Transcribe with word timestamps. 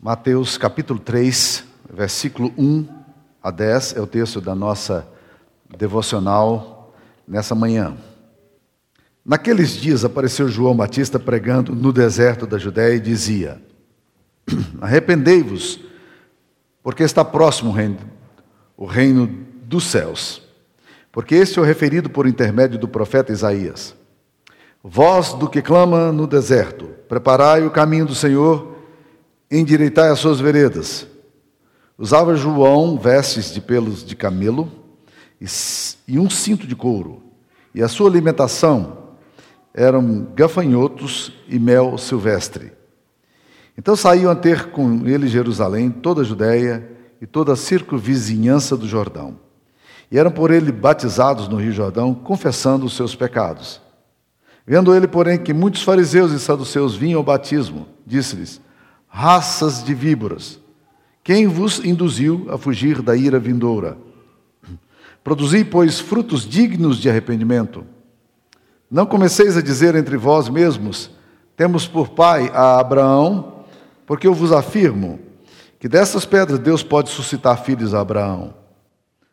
Mateus 0.00 0.56
capítulo 0.56 1.00
3, 1.00 1.64
versículo 1.92 2.52
1 2.56 2.86
a 3.42 3.50
10 3.50 3.96
é 3.96 4.00
o 4.00 4.06
texto 4.06 4.40
da 4.40 4.54
nossa 4.54 5.08
devocional 5.76 6.94
nessa 7.26 7.52
manhã. 7.52 7.96
Naqueles 9.26 9.72
dias 9.72 10.04
apareceu 10.04 10.46
João 10.48 10.76
Batista 10.76 11.18
pregando 11.18 11.74
no 11.74 11.92
deserto 11.92 12.46
da 12.46 12.58
Judéia 12.58 12.94
e 12.94 13.00
dizia: 13.00 13.60
Arrependei-vos, 14.80 15.80
porque 16.80 17.02
está 17.02 17.24
próximo 17.24 17.70
o 17.70 17.74
reino, 17.74 17.98
o 18.76 18.86
reino 18.86 19.26
dos 19.64 19.82
céus. 19.82 20.40
Porque 21.10 21.34
este 21.34 21.58
é 21.58 21.62
o 21.62 21.64
referido 21.64 22.08
por 22.08 22.28
intermédio 22.28 22.78
do 22.78 22.86
profeta 22.86 23.32
Isaías. 23.32 23.96
Voz 24.80 25.32
do 25.32 25.50
que 25.50 25.60
clama 25.60 26.12
no 26.12 26.28
deserto: 26.28 26.84
Preparai 27.08 27.66
o 27.66 27.70
caminho 27.72 28.06
do 28.06 28.14
Senhor 28.14 28.77
endireitai 29.50 30.10
as 30.10 30.18
suas 30.18 30.40
veredas. 30.40 31.06
Usava 31.96 32.36
João 32.36 32.98
vestes 32.98 33.52
de 33.52 33.60
pelos 33.60 34.04
de 34.04 34.14
camelo 34.14 34.70
e 36.06 36.18
um 36.18 36.28
cinto 36.28 36.66
de 36.66 36.76
couro, 36.76 37.22
e 37.74 37.82
a 37.82 37.88
sua 37.88 38.08
alimentação 38.08 38.98
eram 39.72 40.26
gafanhotos 40.34 41.32
e 41.48 41.58
mel 41.58 41.96
silvestre. 41.96 42.72
Então 43.76 43.94
saíam 43.94 44.30
a 44.30 44.34
ter 44.34 44.70
com 44.70 45.06
ele 45.06 45.28
Jerusalém, 45.28 45.90
toda 45.90 46.22
a 46.22 46.24
Judéia 46.24 46.90
e 47.20 47.26
toda 47.26 47.52
a 47.52 47.56
circunvizinhança 47.56 48.76
do 48.76 48.88
Jordão. 48.88 49.38
E 50.10 50.18
eram 50.18 50.32
por 50.32 50.50
ele 50.50 50.72
batizados 50.72 51.46
no 51.46 51.56
Rio 51.56 51.70
Jordão, 51.70 52.12
confessando 52.12 52.86
os 52.86 52.96
seus 52.96 53.14
pecados. 53.14 53.80
Vendo 54.66 54.94
ele, 54.94 55.06
porém, 55.06 55.38
que 55.38 55.54
muitos 55.54 55.82
fariseus 55.82 56.32
e 56.32 56.40
saduceus 56.40 56.96
vinham 56.96 57.18
ao 57.18 57.24
batismo, 57.24 57.86
disse-lhes: 58.04 58.60
raças 59.08 59.82
de 59.82 59.94
víboras. 59.94 60.60
Quem 61.24 61.46
vos 61.46 61.84
induziu 61.84 62.46
a 62.50 62.56
fugir 62.56 63.02
da 63.02 63.16
ira 63.16 63.38
vindoura? 63.38 63.98
Produzi, 65.22 65.64
pois, 65.64 66.00
frutos 66.00 66.48
dignos 66.48 66.98
de 66.98 67.10
arrependimento. 67.10 67.84
Não 68.90 69.04
comeceis 69.04 69.56
a 69.56 69.62
dizer 69.62 69.94
entre 69.94 70.16
vós 70.16 70.48
mesmos: 70.48 71.10
Temos 71.56 71.86
por 71.86 72.08
pai 72.08 72.50
a 72.54 72.78
Abraão, 72.78 73.64
porque 74.06 74.26
eu 74.26 74.32
vos 74.32 74.52
afirmo 74.52 75.18
que 75.78 75.88
dessas 75.88 76.24
pedras 76.24 76.58
Deus 76.58 76.82
pode 76.82 77.10
suscitar 77.10 77.62
filhos 77.62 77.94
a 77.94 78.00
Abraão. 78.00 78.54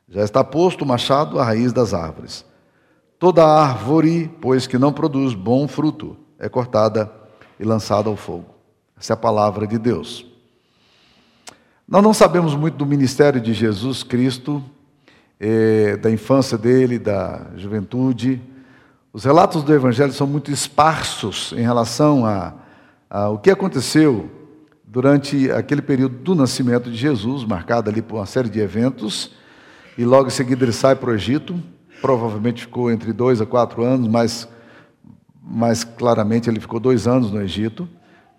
Já 0.08 0.24
está 0.24 0.44
posto 0.44 0.84
o 0.84 0.88
machado 0.88 1.40
à 1.40 1.44
raiz 1.44 1.74
das 1.74 1.94
árvores. 1.94 2.46
Toda 3.18 3.46
árvore, 3.46 4.30
pois 4.42 4.68
que 4.68 4.78
não 4.78 4.92
produz 4.92 5.34
bom 5.34 5.68
fruto, 5.68 6.18
é 6.38 6.50
cortada 6.50 7.12
e 7.60 7.64
lançada 7.64 8.10
ao 8.10 8.16
fogo. 8.16 8.55
Essa 8.98 9.14
é 9.14 9.16
a 9.16 9.18
palavra 9.18 9.68
de 9.68 9.78
Deus. 9.78 10.26
Nós 11.88 12.02
não 12.02 12.14
sabemos 12.14 12.56
muito 12.56 12.78
do 12.78 12.86
ministério 12.86 13.42
de 13.42 13.54
Jesus 13.54 14.04
Cristo, 14.04 14.64
eh, 15.40 15.98
da 15.98 16.10
infância 16.10 16.58
dele, 16.58 16.98
da 16.98 17.48
juventude. 17.58 18.42
Os 19.12 19.26
relatos 19.26 19.64
do 19.64 19.74
Evangelho 19.74 20.14
são 20.14 20.26
muito 20.26 20.50
esparsos 20.50 21.54
em 21.58 21.62
relação 21.62 22.26
a, 22.26 22.54
a 23.10 23.30
o 23.30 23.38
que 23.38 23.52
aconteceu 23.52 24.30
durante 24.88 25.52
aquele 25.52 25.82
período 25.82 26.18
do 26.18 26.34
nascimento 26.34 26.90
de 26.90 26.96
Jesus, 26.96 27.44
marcado 27.44 27.90
ali 27.90 28.02
por 28.02 28.16
uma 28.16 28.26
série 28.26 28.50
de 28.50 28.62
eventos, 28.62 29.34
e 29.98 30.06
logo 30.06 30.28
em 30.28 30.32
seguida 30.32 30.64
ele 30.64 30.72
sai 30.72 30.96
para 30.96 31.10
o 31.10 31.14
Egito, 31.14 31.62
provavelmente 32.02 32.62
ficou 32.62 32.90
entre 32.90 33.12
dois 33.12 33.42
a 33.42 33.46
quatro 33.46 33.84
anos, 33.84 34.08
mas 34.08 34.48
mais 35.44 35.84
claramente 35.84 36.50
ele 36.50 36.62
ficou 36.62 36.80
dois 36.80 37.08
anos 37.08 37.30
no 37.30 37.42
Egito. 37.42 37.88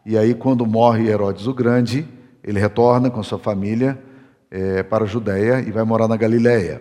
E 0.09 0.17
aí, 0.17 0.35
quando 0.35 0.65
morre 0.65 1.09
Herodes 1.09 1.49
o 1.49 1.53
Grande, 1.53 2.07
ele 2.45 2.61
retorna 2.61 3.11
com 3.11 3.21
sua 3.25 3.41
família 3.41 4.01
é, 4.49 4.85
para 4.85 5.03
a 5.03 5.07
Judéia 5.07 5.59
e 5.59 5.73
vai 5.73 5.83
morar 5.83 6.07
na 6.07 6.17
Galiléia. 6.17 6.81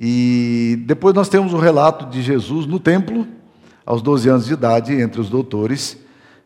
E 0.00 0.82
depois 0.86 1.14
nós 1.14 1.28
temos 1.28 1.52
o 1.52 1.58
relato 1.58 2.06
de 2.06 2.22
Jesus 2.22 2.64
no 2.64 2.80
templo, 2.80 3.28
aos 3.84 4.00
12 4.00 4.30
anos 4.30 4.46
de 4.46 4.54
idade, 4.54 4.94
entre 4.94 5.20
os 5.20 5.28
doutores, 5.28 5.98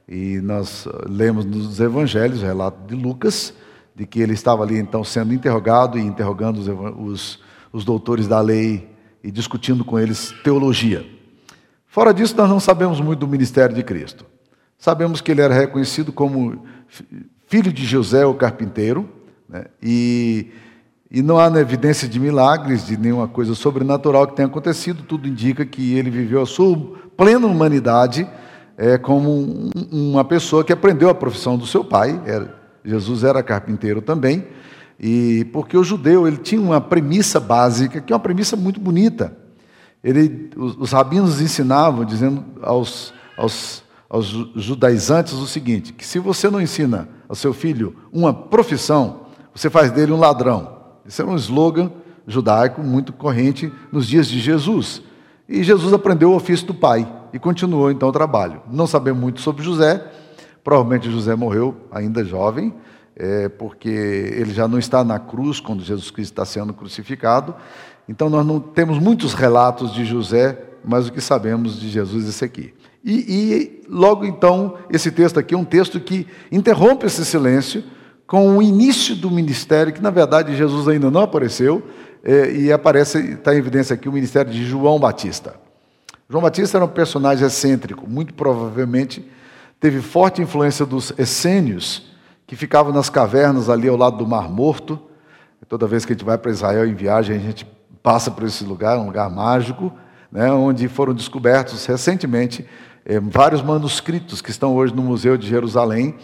e 0.08 0.40
nós 0.42 0.88
lemos 1.08 1.44
nos 1.44 1.78
evangelhos 1.78 2.42
o 2.42 2.44
relato 2.44 2.88
de 2.88 3.00
Lucas, 3.00 3.54
de 3.94 4.04
que 4.04 4.20
ele 4.20 4.32
estava 4.32 4.64
ali 4.64 4.76
então 4.76 5.04
sendo 5.04 5.32
interrogado 5.32 5.96
e 5.96 6.02
interrogando 6.02 6.58
os, 6.58 6.68
os, 6.98 7.40
os 7.72 7.84
doutores 7.84 8.26
da 8.26 8.40
lei 8.40 8.90
e 9.22 9.30
discutindo 9.30 9.84
com 9.84 9.96
eles 9.96 10.34
teologia. 10.42 11.06
Fora 11.86 12.12
disso, 12.12 12.36
nós 12.36 12.50
não 12.50 12.58
sabemos 12.58 13.00
muito 13.00 13.20
do 13.20 13.28
ministério 13.28 13.76
de 13.76 13.84
Cristo. 13.84 14.33
Sabemos 14.84 15.22
que 15.22 15.32
ele 15.32 15.40
era 15.40 15.54
reconhecido 15.54 16.12
como 16.12 16.62
filho 17.46 17.72
de 17.72 17.86
José, 17.86 18.26
o 18.26 18.34
carpinteiro, 18.34 19.08
né? 19.48 19.64
e, 19.82 20.50
e 21.10 21.22
não 21.22 21.38
há 21.38 21.46
evidência 21.58 22.06
de 22.06 22.20
milagres, 22.20 22.86
de 22.86 22.94
nenhuma 22.94 23.26
coisa 23.26 23.54
sobrenatural 23.54 24.26
que 24.26 24.36
tenha 24.36 24.46
acontecido, 24.46 25.02
tudo 25.02 25.26
indica 25.26 25.64
que 25.64 25.94
ele 25.94 26.10
viveu 26.10 26.42
a 26.42 26.44
sua 26.44 26.76
plena 27.16 27.46
humanidade 27.46 28.28
é, 28.76 28.98
como 28.98 29.30
um, 29.30 29.70
uma 29.90 30.22
pessoa 30.22 30.62
que 30.62 30.70
aprendeu 30.70 31.08
a 31.08 31.14
profissão 31.14 31.56
do 31.56 31.66
seu 31.66 31.82
pai, 31.82 32.20
era, 32.26 32.54
Jesus 32.84 33.24
era 33.24 33.42
carpinteiro 33.42 34.02
também, 34.02 34.46
e 35.00 35.46
porque 35.50 35.78
o 35.78 35.82
judeu 35.82 36.28
ele 36.28 36.36
tinha 36.36 36.60
uma 36.60 36.78
premissa 36.78 37.40
básica, 37.40 38.02
que 38.02 38.12
é 38.12 38.16
uma 38.16 38.20
premissa 38.20 38.54
muito 38.54 38.78
bonita. 38.78 39.34
Ele, 40.04 40.50
os, 40.54 40.76
os 40.76 40.92
rabinos 40.92 41.40
ensinavam, 41.40 42.04
dizendo 42.04 42.44
aos, 42.60 43.14
aos 43.34 43.83
aos 44.08 44.26
judaizantes 44.56 45.34
o 45.34 45.46
seguinte: 45.46 45.92
que 45.92 46.06
se 46.06 46.18
você 46.18 46.50
não 46.50 46.60
ensina 46.60 47.08
ao 47.28 47.34
seu 47.34 47.52
filho 47.52 47.96
uma 48.12 48.32
profissão, 48.32 49.26
você 49.54 49.70
faz 49.70 49.90
dele 49.90 50.12
um 50.12 50.18
ladrão. 50.18 50.74
Esse 51.06 51.20
era 51.20 51.30
um 51.30 51.36
slogan 51.36 51.90
judaico 52.26 52.82
muito 52.82 53.12
corrente 53.12 53.72
nos 53.92 54.06
dias 54.06 54.26
de 54.26 54.40
Jesus. 54.40 55.02
E 55.48 55.62
Jesus 55.62 55.92
aprendeu 55.92 56.30
o 56.30 56.36
ofício 56.36 56.66
do 56.66 56.74
pai 56.74 57.06
e 57.32 57.38
continuou 57.38 57.90
então 57.90 58.08
o 58.08 58.12
trabalho. 58.12 58.62
Não 58.70 58.86
sabemos 58.86 59.20
muito 59.20 59.40
sobre 59.40 59.62
José, 59.62 60.02
provavelmente 60.62 61.10
José 61.10 61.34
morreu 61.34 61.76
ainda 61.90 62.24
jovem, 62.24 62.72
é, 63.14 63.48
porque 63.48 63.88
ele 63.88 64.52
já 64.52 64.66
não 64.66 64.78
está 64.78 65.04
na 65.04 65.18
cruz 65.18 65.60
quando 65.60 65.82
Jesus 65.82 66.10
Cristo 66.10 66.32
está 66.32 66.44
sendo 66.44 66.72
crucificado. 66.72 67.54
Então 68.08 68.30
nós 68.30 68.44
não 68.44 68.58
temos 68.58 68.98
muitos 68.98 69.34
relatos 69.34 69.92
de 69.92 70.04
José, 70.04 70.58
mas 70.82 71.08
o 71.08 71.12
que 71.12 71.20
sabemos 71.20 71.78
de 71.78 71.88
Jesus 71.90 72.24
é 72.24 72.28
esse 72.28 72.44
aqui. 72.44 72.74
E, 73.04 73.12
e, 73.12 73.82
logo 73.86 74.24
então, 74.24 74.78
esse 74.90 75.10
texto 75.10 75.38
aqui 75.38 75.54
é 75.54 75.58
um 75.58 75.64
texto 75.64 76.00
que 76.00 76.26
interrompe 76.50 77.04
esse 77.04 77.24
silêncio 77.24 77.84
com 78.26 78.56
o 78.56 78.62
início 78.62 79.14
do 79.14 79.30
ministério, 79.30 79.92
que 79.92 80.02
na 80.02 80.10
verdade 80.10 80.56
Jesus 80.56 80.88
ainda 80.88 81.10
não 81.10 81.20
apareceu, 81.20 81.82
é, 82.24 82.50
e 82.50 82.72
aparece, 82.72 83.18
está 83.18 83.54
em 83.54 83.58
evidência 83.58 83.92
aqui, 83.92 84.08
o 84.08 84.12
ministério 84.12 84.50
de 84.50 84.64
João 84.64 84.98
Batista. 84.98 85.54
João 86.30 86.42
Batista 86.42 86.78
era 86.78 86.84
um 86.86 86.88
personagem 86.88 87.46
excêntrico, 87.46 88.08
muito 88.08 88.32
provavelmente 88.32 89.28
teve 89.78 90.00
forte 90.00 90.40
influência 90.40 90.86
dos 90.86 91.12
essênios, 91.18 92.10
que 92.46 92.56
ficavam 92.56 92.92
nas 92.92 93.10
cavernas 93.10 93.68
ali 93.68 93.88
ao 93.88 93.96
lado 93.96 94.16
do 94.16 94.26
Mar 94.26 94.48
Morto. 94.50 94.98
Toda 95.68 95.86
vez 95.86 96.04
que 96.04 96.12
a 96.12 96.14
gente 96.14 96.24
vai 96.24 96.38
para 96.38 96.50
Israel 96.50 96.86
em 96.86 96.94
viagem, 96.94 97.36
a 97.36 97.40
gente 97.40 97.66
passa 98.02 98.30
por 98.30 98.44
esse 98.44 98.64
lugar, 98.64 98.98
um 98.98 99.06
lugar 99.06 99.30
mágico, 99.30 99.92
né, 100.30 100.50
onde 100.52 100.88
foram 100.88 101.14
descobertos 101.14 101.84
recentemente 101.86 102.66
é, 103.04 103.20
vários 103.20 103.62
manuscritos 103.62 104.40
que 104.40 104.50
estão 104.50 104.74
hoje 104.74 104.94
no 104.94 105.02
Museu 105.02 105.36
de 105.36 105.46
Jerusalém. 105.46 106.14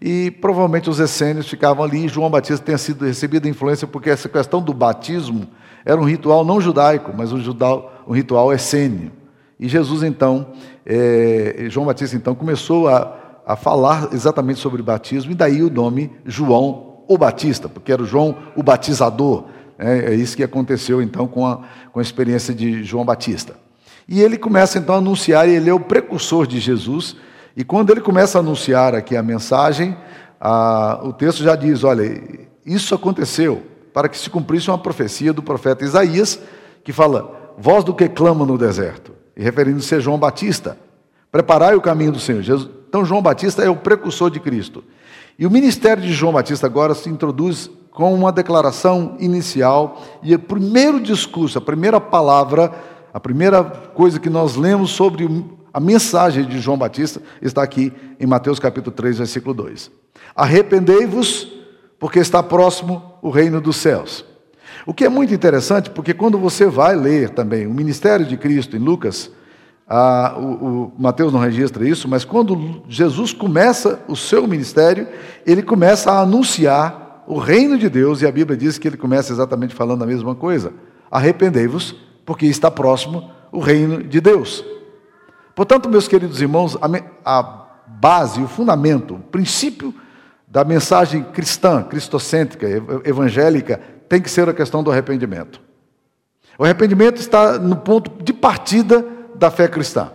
E 0.00 0.30
provavelmente 0.30 0.90
os 0.90 1.00
essênios 1.00 1.48
ficavam 1.48 1.82
ali 1.82 2.04
e 2.04 2.08
João 2.08 2.30
Batista 2.30 2.64
tenha 2.64 2.76
sido 2.76 3.06
recebido 3.06 3.48
influência 3.48 3.86
porque 3.86 4.10
essa 4.10 4.28
questão 4.28 4.60
do 4.60 4.74
batismo 4.74 5.48
era 5.84 5.98
um 5.98 6.04
ritual 6.04 6.44
não 6.44 6.60
judaico, 6.60 7.12
mas 7.16 7.32
um, 7.32 7.40
judal, 7.40 8.04
um 8.06 8.12
ritual 8.12 8.52
essênio. 8.52 9.10
E 9.58 9.68
Jesus 9.68 10.02
então, 10.02 10.52
é, 10.84 11.66
João 11.70 11.86
Batista 11.86 12.14
então 12.14 12.34
começou 12.34 12.88
a, 12.88 13.16
a 13.46 13.56
falar 13.56 14.10
exatamente 14.12 14.60
sobre 14.60 14.82
batismo, 14.82 15.32
e 15.32 15.34
daí 15.34 15.62
o 15.62 15.70
nome 15.70 16.10
João 16.26 17.04
o 17.08 17.16
Batista, 17.16 17.68
porque 17.68 17.90
era 17.90 18.02
o 18.02 18.06
João 18.06 18.36
o 18.54 18.62
Batizador. 18.62 19.44
É, 19.78 20.12
é 20.12 20.14
isso 20.14 20.36
que 20.36 20.42
aconteceu 20.42 21.00
então 21.00 21.26
com 21.26 21.46
a, 21.46 21.60
com 21.92 22.00
a 22.00 22.02
experiência 22.02 22.54
de 22.54 22.82
João 22.82 23.04
Batista. 23.04 23.54
E 24.08 24.22
ele 24.22 24.38
começa 24.38 24.78
então 24.78 24.94
a 24.94 24.98
anunciar, 24.98 25.48
e 25.48 25.54
ele 25.54 25.68
é 25.68 25.74
o 25.74 25.80
precursor 25.80 26.46
de 26.46 26.60
Jesus. 26.60 27.16
E 27.56 27.64
quando 27.64 27.90
ele 27.90 28.00
começa 28.00 28.38
a 28.38 28.40
anunciar 28.40 28.94
aqui 28.94 29.16
a 29.16 29.22
mensagem, 29.22 29.96
a, 30.40 31.00
o 31.02 31.12
texto 31.12 31.42
já 31.42 31.56
diz: 31.56 31.82
olha, 31.82 32.22
isso 32.64 32.94
aconteceu 32.94 33.62
para 33.92 34.08
que 34.08 34.18
se 34.18 34.30
cumprisse 34.30 34.70
uma 34.70 34.78
profecia 34.78 35.32
do 35.32 35.42
profeta 35.42 35.84
Isaías, 35.84 36.38
que 36.84 36.92
fala: 36.92 37.54
voz 37.58 37.82
do 37.82 37.94
que 37.94 38.08
clama 38.08 38.46
no 38.46 38.56
deserto, 38.56 39.12
e 39.36 39.42
referindo-se 39.42 39.94
a 39.94 39.98
João 39.98 40.18
Batista, 40.18 40.78
preparai 41.32 41.74
o 41.74 41.80
caminho 41.80 42.12
do 42.12 42.20
Senhor. 42.20 42.42
Jesus, 42.42 42.70
então, 42.88 43.04
João 43.04 43.20
Batista 43.20 43.62
é 43.64 43.68
o 43.68 43.76
precursor 43.76 44.30
de 44.30 44.38
Cristo. 44.38 44.84
E 45.38 45.46
o 45.46 45.50
ministério 45.50 46.02
de 46.02 46.12
João 46.12 46.32
Batista 46.32 46.66
agora 46.66 46.94
se 46.94 47.10
introduz 47.10 47.68
com 47.90 48.14
uma 48.14 48.30
declaração 48.30 49.16
inicial, 49.18 50.02
e 50.22 50.34
o 50.34 50.38
primeiro 50.38 51.00
discurso, 51.00 51.58
a 51.58 51.60
primeira 51.60 52.00
palavra 52.00 52.72
a 53.16 53.20
primeira 53.20 53.64
coisa 53.64 54.20
que 54.20 54.28
nós 54.28 54.56
lemos 54.56 54.90
sobre 54.90 55.26
a 55.72 55.80
mensagem 55.80 56.44
de 56.44 56.58
João 56.58 56.76
Batista 56.76 57.18
está 57.40 57.62
aqui 57.62 57.90
em 58.20 58.26
Mateus 58.26 58.58
capítulo 58.58 58.94
3, 58.94 59.16
versículo 59.16 59.54
2. 59.54 59.90
Arrependei-vos, 60.34 61.50
porque 61.98 62.18
está 62.18 62.42
próximo 62.42 63.14
o 63.22 63.30
reino 63.30 63.58
dos 63.58 63.76
céus. 63.76 64.22
O 64.84 64.92
que 64.92 65.02
é 65.02 65.08
muito 65.08 65.32
interessante, 65.32 65.88
porque 65.88 66.12
quando 66.12 66.36
você 66.36 66.66
vai 66.66 66.94
ler 66.94 67.30
também 67.30 67.66
o 67.66 67.72
ministério 67.72 68.26
de 68.26 68.36
Cristo 68.36 68.76
em 68.76 68.80
Lucas, 68.80 69.30
o, 70.36 70.42
o, 70.42 70.92
Mateus 70.98 71.32
não 71.32 71.40
registra 71.40 71.88
isso, 71.88 72.06
mas 72.06 72.22
quando 72.22 72.82
Jesus 72.86 73.32
começa 73.32 73.98
o 74.06 74.14
seu 74.14 74.46
ministério, 74.46 75.08
ele 75.46 75.62
começa 75.62 76.12
a 76.12 76.20
anunciar 76.20 77.24
o 77.26 77.38
reino 77.38 77.78
de 77.78 77.88
Deus, 77.88 78.20
e 78.20 78.26
a 78.26 78.30
Bíblia 78.30 78.58
diz 78.58 78.76
que 78.76 78.86
ele 78.86 78.98
começa 78.98 79.32
exatamente 79.32 79.74
falando 79.74 80.04
a 80.04 80.06
mesma 80.06 80.34
coisa: 80.34 80.70
arrependei-vos, 81.10 82.05
porque 82.26 82.44
está 82.44 82.70
próximo 82.70 83.30
o 83.50 83.60
reino 83.60 84.02
de 84.02 84.20
Deus. 84.20 84.62
Portanto, 85.54 85.88
meus 85.88 86.06
queridos 86.06 86.42
irmãos, 86.42 86.76
a, 87.24 87.62
base, 87.86 88.42
o 88.42 88.48
fundamento, 88.48 89.14
o 89.14 89.18
princípio 89.18 89.94
da 90.46 90.64
mensagem 90.64 91.22
cristã, 91.22 91.82
cristocêntrica, 91.82 92.66
evangélica, 93.04 93.80
tem 94.08 94.20
que 94.20 94.30
ser 94.30 94.48
a 94.48 94.52
questão 94.52 94.82
do 94.82 94.90
arrependimento. 94.90 95.60
O 96.58 96.64
arrependimento 96.64 97.18
está 97.18 97.58
no 97.58 97.76
ponto 97.76 98.22
de 98.22 98.32
partida 98.32 99.06
da 99.34 99.50
fé 99.50 99.68
cristã. 99.68 100.10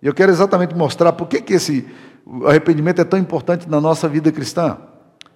E 0.00 0.06
eu 0.06 0.14
quero 0.14 0.32
exatamente 0.32 0.74
mostrar 0.74 1.12
por 1.12 1.26
que, 1.26 1.42
que 1.42 1.54
esse 1.54 1.86
arrependimento 2.46 3.00
é 3.00 3.04
tão 3.04 3.18
importante 3.18 3.68
na 3.68 3.80
nossa 3.80 4.08
vida 4.08 4.30
cristã. 4.32 4.78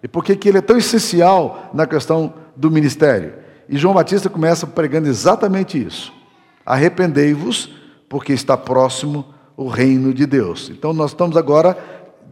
E 0.03 0.09
por 0.09 0.25
que, 0.25 0.37
que 0.37 0.49
ele 0.49 0.59
é 0.59 0.63
tão 0.63 0.79
essencial 0.79 1.71
na 1.75 1.87
questão 1.87 2.33
do 2.57 2.71
ministério. 2.71 3.35
E 3.69 3.77
João 3.79 3.95
Batista 3.95 4.29
começa 4.29 4.67
pregando 4.67 5.09
exatamente 5.09 5.83
isso. 5.83 6.13
Arrependei-vos, 6.65 7.73
porque 8.09 8.33
está 8.33 8.57
próximo 8.57 9.27
o 9.57 9.69
reino 9.69 10.13
de 10.15 10.27
Deus. 10.27 10.71
Então 10.71 10.93
nós 10.93 11.11
estamos 11.11 11.37
agora 11.37 11.77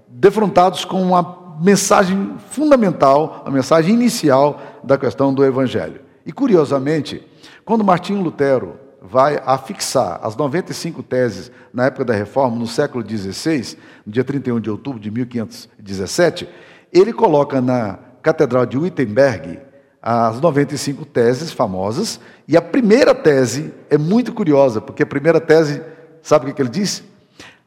defrontados 0.09 0.85
com 0.85 1.03
uma 1.03 1.57
mensagem 1.61 2.37
fundamental, 2.51 3.43
a 3.45 3.51
mensagem 3.51 3.95
inicial 3.95 4.61
da 4.83 4.97
questão 4.97 5.35
do 5.35 5.45
evangelho. 5.45 6.01
E 6.25 6.33
curiosamente, 6.33 7.23
quando 7.65 7.85
Martinho 7.85 8.23
Lutero 8.23 8.77
vai 9.01 9.41
afixar 9.45 10.21
as 10.23 10.37
95 10.37 11.03
teses 11.03 11.51
na 11.73 11.87
época 11.87 12.05
da 12.05 12.15
reforma, 12.15 12.57
no 12.57 12.67
século 12.67 13.05
XVI, 13.07 13.77
no 14.05 14.13
dia 14.13 14.25
31 14.25 14.61
de 14.61 14.71
outubro 14.71 15.01
de 15.01 15.11
1517, 15.11 16.49
ele 16.93 17.13
coloca 17.13 17.61
na 17.61 17.99
Catedral 18.23 18.67
de 18.67 18.77
Wittenberg 18.77 19.61
as 20.01 20.41
95 20.41 21.05
teses 21.05 21.53
famosas, 21.53 22.21
e 22.47 22.57
a 22.57 22.63
primeira 22.63 23.15
tese 23.15 23.73
é 23.91 23.99
muito 23.99 24.33
curiosa, 24.33 24.81
porque 24.81 25.03
a 25.03 25.07
primeira 25.07 25.41
tese, 25.41 25.83
sabe 26.23 26.51
o 26.51 26.55
que 26.55 26.63
ele 26.63 26.69
diz? 26.69 27.03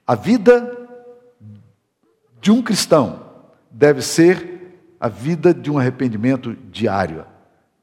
A 0.08 0.16
vida 0.16 0.78
de 2.42 2.52
um 2.52 2.62
cristão 2.62 3.20
deve 3.70 4.02
ser 4.02 4.80
a 5.00 5.08
vida 5.08 5.54
de 5.54 5.70
um 5.72 5.78
arrependimento 5.78 6.56
diário. 6.72 7.26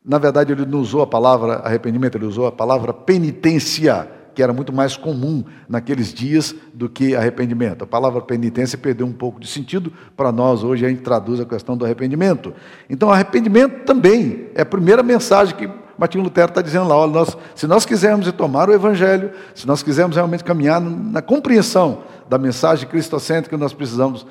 Na 0.04 0.18
verdade, 0.18 0.52
ele 0.52 0.64
não 0.64 0.80
usou 0.80 1.02
a 1.02 1.06
palavra 1.06 1.56
arrependimento, 1.56 2.16
ele 2.16 2.26
usou 2.26 2.46
a 2.46 2.52
palavra 2.52 2.92
penitência, 2.92 4.08
que 4.38 4.42
era 4.44 4.52
muito 4.52 4.72
mais 4.72 4.96
comum 4.96 5.42
naqueles 5.68 6.14
dias 6.14 6.54
do 6.72 6.88
que 6.88 7.16
arrependimento. 7.16 7.82
A 7.82 7.86
palavra 7.88 8.20
penitência 8.20 8.78
perdeu 8.78 9.04
um 9.04 9.12
pouco 9.12 9.40
de 9.40 9.48
sentido 9.48 9.92
para 10.16 10.30
nós, 10.30 10.62
hoje 10.62 10.86
a 10.86 10.88
gente 10.88 11.02
traduz 11.02 11.40
a 11.40 11.44
questão 11.44 11.76
do 11.76 11.84
arrependimento. 11.84 12.54
Então, 12.88 13.10
arrependimento 13.10 13.84
também 13.84 14.46
é 14.54 14.62
a 14.62 14.64
primeira 14.64 15.02
mensagem 15.02 15.56
que 15.56 15.68
Martinho 15.98 16.22
Lutero 16.22 16.50
está 16.50 16.62
dizendo 16.62 16.86
lá: 16.86 16.96
olha, 16.96 17.10
nós, 17.10 17.36
se 17.52 17.66
nós 17.66 17.84
quisermos 17.84 18.30
tomar 18.30 18.68
o 18.68 18.72
Evangelho, 18.72 19.32
se 19.56 19.66
nós 19.66 19.82
quisermos 19.82 20.14
realmente 20.14 20.44
caminhar 20.44 20.80
na 20.80 21.20
compreensão 21.20 22.04
da 22.28 22.38
mensagem 22.38 22.88
cristocêntrica, 22.88 23.58
nós 23.58 23.72
precisamos 23.72 24.24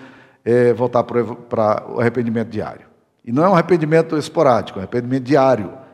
é, 0.45 0.71
voltar 0.71 1.03
para 1.03 1.83
o 1.89 1.99
arrependimento 1.99 2.47
diário. 2.47 2.85
E 3.25 3.31
não 3.33 3.43
é 3.43 3.49
um 3.49 3.53
arrependimento 3.55 4.17
esporádico, 4.17 4.79
é 4.79 4.83
um 4.83 4.83
arrependimento 4.83 5.23
diário. 5.23 5.85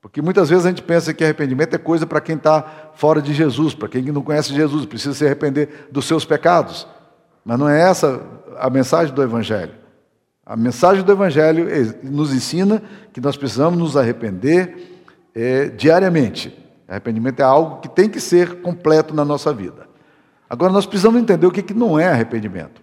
Porque 0.00 0.22
muitas 0.22 0.48
vezes 0.48 0.64
a 0.64 0.68
gente 0.70 0.82
pensa 0.82 1.12
que 1.12 1.22
arrependimento 1.22 1.74
é 1.74 1.78
coisa 1.78 2.06
para 2.06 2.20
quem 2.20 2.36
está 2.36 2.90
fora 2.94 3.20
de 3.20 3.34
Jesus, 3.34 3.74
para 3.74 3.88
quem 3.88 4.02
não 4.02 4.22
conhece 4.22 4.54
Jesus, 4.54 4.86
precisa 4.86 5.14
se 5.14 5.26
arrepender 5.26 5.88
dos 5.92 6.06
seus 6.06 6.24
pecados. 6.24 6.86
Mas 7.44 7.58
não 7.58 7.68
é 7.68 7.80
essa 7.80 8.22
a 8.58 8.70
mensagem 8.70 9.14
do 9.14 9.22
Evangelho. 9.22 9.74
A 10.44 10.56
mensagem 10.56 11.04
do 11.04 11.12
Evangelho 11.12 11.66
nos 12.02 12.32
ensina 12.32 12.82
que 13.12 13.20
nós 13.20 13.36
precisamos 13.36 13.78
nos 13.78 13.96
arrepender 13.96 15.02
é, 15.34 15.68
diariamente. 15.68 16.56
Arrependimento 16.88 17.40
é 17.40 17.44
algo 17.44 17.80
que 17.80 17.88
tem 17.88 18.08
que 18.08 18.20
ser 18.20 18.62
completo 18.62 19.14
na 19.14 19.24
nossa 19.24 19.52
vida. 19.52 19.88
Agora, 20.48 20.72
nós 20.72 20.86
precisamos 20.86 21.20
entender 21.20 21.46
o 21.46 21.52
que, 21.52 21.62
que 21.62 21.74
não 21.74 21.98
é 21.98 22.08
arrependimento. 22.08 22.82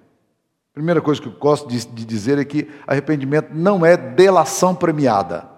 Primeira 0.74 1.02
coisa 1.02 1.20
que 1.20 1.28
eu 1.28 1.34
gosto 1.34 1.68
de, 1.68 1.86
de 1.88 2.06
dizer 2.06 2.38
é 2.38 2.46
que 2.46 2.70
arrependimento 2.86 3.50
não 3.54 3.86
é 3.86 3.98
delação 3.98 4.74
premiada. 4.74 5.57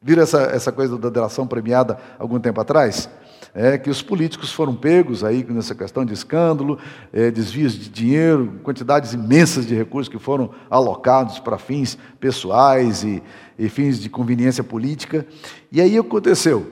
Viram 0.00 0.22
essa, 0.22 0.42
essa 0.42 0.70
coisa 0.70 0.96
da 0.96 1.08
delação 1.08 1.46
premiada 1.46 1.98
algum 2.18 2.38
tempo 2.38 2.60
atrás? 2.60 3.08
É 3.54 3.76
que 3.76 3.90
os 3.90 4.00
políticos 4.00 4.52
foram 4.52 4.74
pegos 4.74 5.24
aí 5.24 5.44
nessa 5.48 5.74
questão 5.74 6.04
de 6.04 6.12
escândalo, 6.12 6.78
é, 7.12 7.30
desvios 7.30 7.72
de 7.72 7.88
dinheiro, 7.88 8.60
quantidades 8.62 9.12
imensas 9.12 9.66
de 9.66 9.74
recursos 9.74 10.08
que 10.08 10.18
foram 10.18 10.50
alocados 10.70 11.40
para 11.40 11.58
fins 11.58 11.98
pessoais 12.20 13.02
e, 13.02 13.22
e 13.58 13.68
fins 13.68 13.98
de 13.98 14.08
conveniência 14.08 14.62
política. 14.62 15.26
E 15.72 15.80
aí 15.80 15.98
aconteceu. 15.98 16.70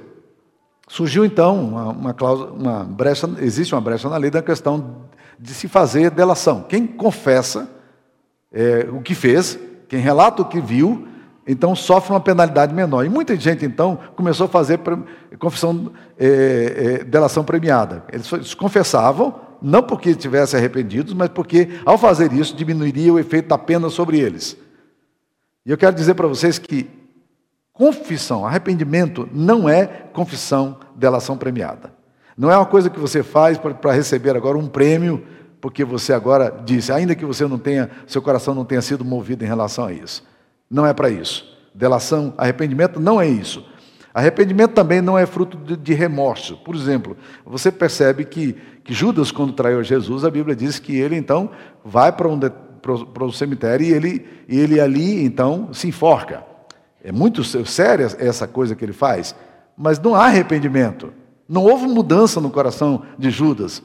Surgiu 0.87 1.25
então 1.25 1.58
uma, 1.58 1.88
uma, 1.88 2.14
cláusula, 2.14 2.52
uma 2.52 2.84
brecha, 2.84 3.29
existe 3.40 3.75
uma 3.75 3.81
brecha 3.81 4.08
na 4.08 4.17
lei 4.17 4.31
da 4.31 4.43
questão 4.43 5.06
de 5.37 5.52
se 5.52 5.67
fazer 5.67 6.11
delação. 6.11 6.62
Quem 6.69 6.87
confessa 6.87 7.69
é, 8.52 8.87
o 8.93 9.00
que 9.00 9.14
fez, 9.14 9.58
quem 9.88 9.99
relata 9.99 10.43
o 10.43 10.44
que 10.44 10.61
viu, 10.61 11.08
então 11.46 11.76
sofre 11.76 12.12
uma 12.12 12.20
penalidade 12.20 12.75
menor. 12.75 13.04
E 13.04 13.08
muita 13.08 13.37
gente, 13.37 13.64
então, 13.64 13.98
começou 14.16 14.46
a 14.46 14.48
fazer 14.48 14.81
confissão, 15.38 15.93
é, 16.19 16.98
é, 17.00 17.04
delação 17.04 17.44
premiada. 17.44 18.04
Eles 18.12 18.54
confessavam, 18.54 19.34
não 19.62 19.82
porque 19.82 20.10
estivessem 20.10 20.58
arrependidos, 20.58 21.14
mas 21.14 21.28
porque, 21.28 21.69
ao 21.84 21.96
fazer 21.96 22.32
isso, 22.32 22.56
diminuiria 22.56 23.12
o 23.12 23.19
efeito 23.19 23.48
da 23.48 23.58
pena 23.58 23.88
sobre 23.88 24.19
eles. 24.19 24.56
E 25.64 25.70
eu 25.70 25.78
quero 25.78 25.94
dizer 25.94 26.14
para 26.14 26.26
vocês 26.26 26.58
que 26.58 26.88
confissão, 27.72 28.44
arrependimento, 28.44 29.28
não 29.32 29.69
é 29.69 29.87
confissão, 30.12 30.78
delação 30.96 31.37
premiada. 31.37 31.93
Não 32.37 32.50
é 32.50 32.56
uma 32.56 32.66
coisa 32.66 32.90
que 32.90 32.98
você 32.98 33.22
faz 33.22 33.58
para 33.58 33.93
receber 33.93 34.37
agora 34.37 34.58
um 34.58 34.66
prêmio 34.66 35.22
porque 35.60 35.84
você 35.84 36.12
agora 36.12 36.62
disse, 36.64 36.93
ainda 36.93 37.14
que 37.14 37.25
você 37.25 37.46
não 37.46 37.58
tenha, 37.58 37.90
seu 38.06 38.22
coração 38.22 38.54
não 38.54 38.64
tenha 38.64 38.82
sido 38.82 39.04
movido 39.04 39.44
em 39.44 39.48
relação 39.48 39.87
a 39.87 39.93
isso. 39.93 40.22
Não 40.71 40.87
é 40.87 40.93
para 40.93 41.11
isso. 41.11 41.45
Delação, 41.75 42.35
arrependimento 42.37 42.99
não 42.99 43.20
é 43.20 43.29
isso. 43.29 43.65
Arrependimento 44.13 44.73
também 44.73 45.03
não 45.03 45.19
é 45.19 45.27
fruto 45.27 45.58
de, 45.58 45.77
de 45.77 45.93
remorso. 45.93 46.56
Por 46.65 46.75
exemplo, 46.75 47.17
você 47.44 47.70
percebe 47.70 48.25
que, 48.25 48.56
que 48.82 48.94
Judas, 48.94 49.31
quando 49.31 49.53
traiu 49.53 49.85
Jesus, 49.85 50.25
a 50.25 50.31
Bíblia 50.31 50.56
diz 50.56 50.79
que 50.79 50.96
ele 50.96 51.17
então 51.17 51.51
vai 51.85 52.11
para 52.11 52.27
um 52.27 52.39
para 52.39 53.32
cemitério 53.32 53.85
e 53.85 53.93
ele, 53.93 54.27
e 54.49 54.58
ele 54.58 54.81
ali 54.81 55.25
então 55.25 55.69
se 55.73 55.89
enforca. 55.89 56.44
É 57.03 57.13
muito 57.13 57.44
séria 57.44 58.08
essa 58.19 58.49
coisa 58.49 58.75
que 58.75 58.85
ele 58.85 58.93
faz, 58.93 59.35
mas 59.77 59.99
não 59.99 60.15
há 60.15 60.27
arrependimento. 60.27 61.13
Não 61.49 61.65
houve 61.65 61.87
mudança 61.87 62.41
no 62.41 62.51
coração 62.51 63.03
de 63.19 63.31
Judas. 63.31 63.82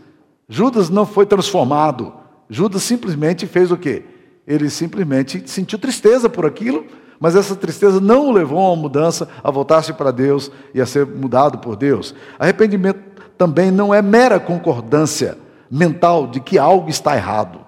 Judas 0.48 0.90
não 0.90 1.06
foi 1.06 1.26
transformado. 1.26 2.14
Judas 2.50 2.84
simplesmente 2.84 3.46
fez 3.46 3.72
o 3.72 3.78
quê? 3.78 4.06
Ele 4.46 4.70
simplesmente 4.70 5.44
sentiu 5.50 5.78
tristeza 5.78 6.30
por 6.30 6.46
aquilo, 6.46 6.86
mas 7.20 7.36
essa 7.36 7.56
tristeza 7.56 8.02
não 8.02 8.28
o 8.28 8.32
levou 8.32 8.60
a 8.60 8.74
uma 8.74 8.82
mudança, 8.82 9.30
a 9.44 9.52
voltar-se 9.52 9.94
para 9.94 10.12
Deus 10.12 10.52
e 10.74 10.82
a 10.82 10.86
ser 10.86 11.06
mudado 11.06 11.60
por 11.60 11.76
Deus. 11.76 12.16
Arrependimento 12.40 13.00
também 13.38 13.70
não 13.72 13.94
é 13.94 14.02
mera 14.02 14.40
concordância 14.40 15.38
mental 15.70 16.28
de 16.28 16.40
que 16.40 16.58
algo 16.58 16.90
está 16.90 17.16
errado. 17.16 17.60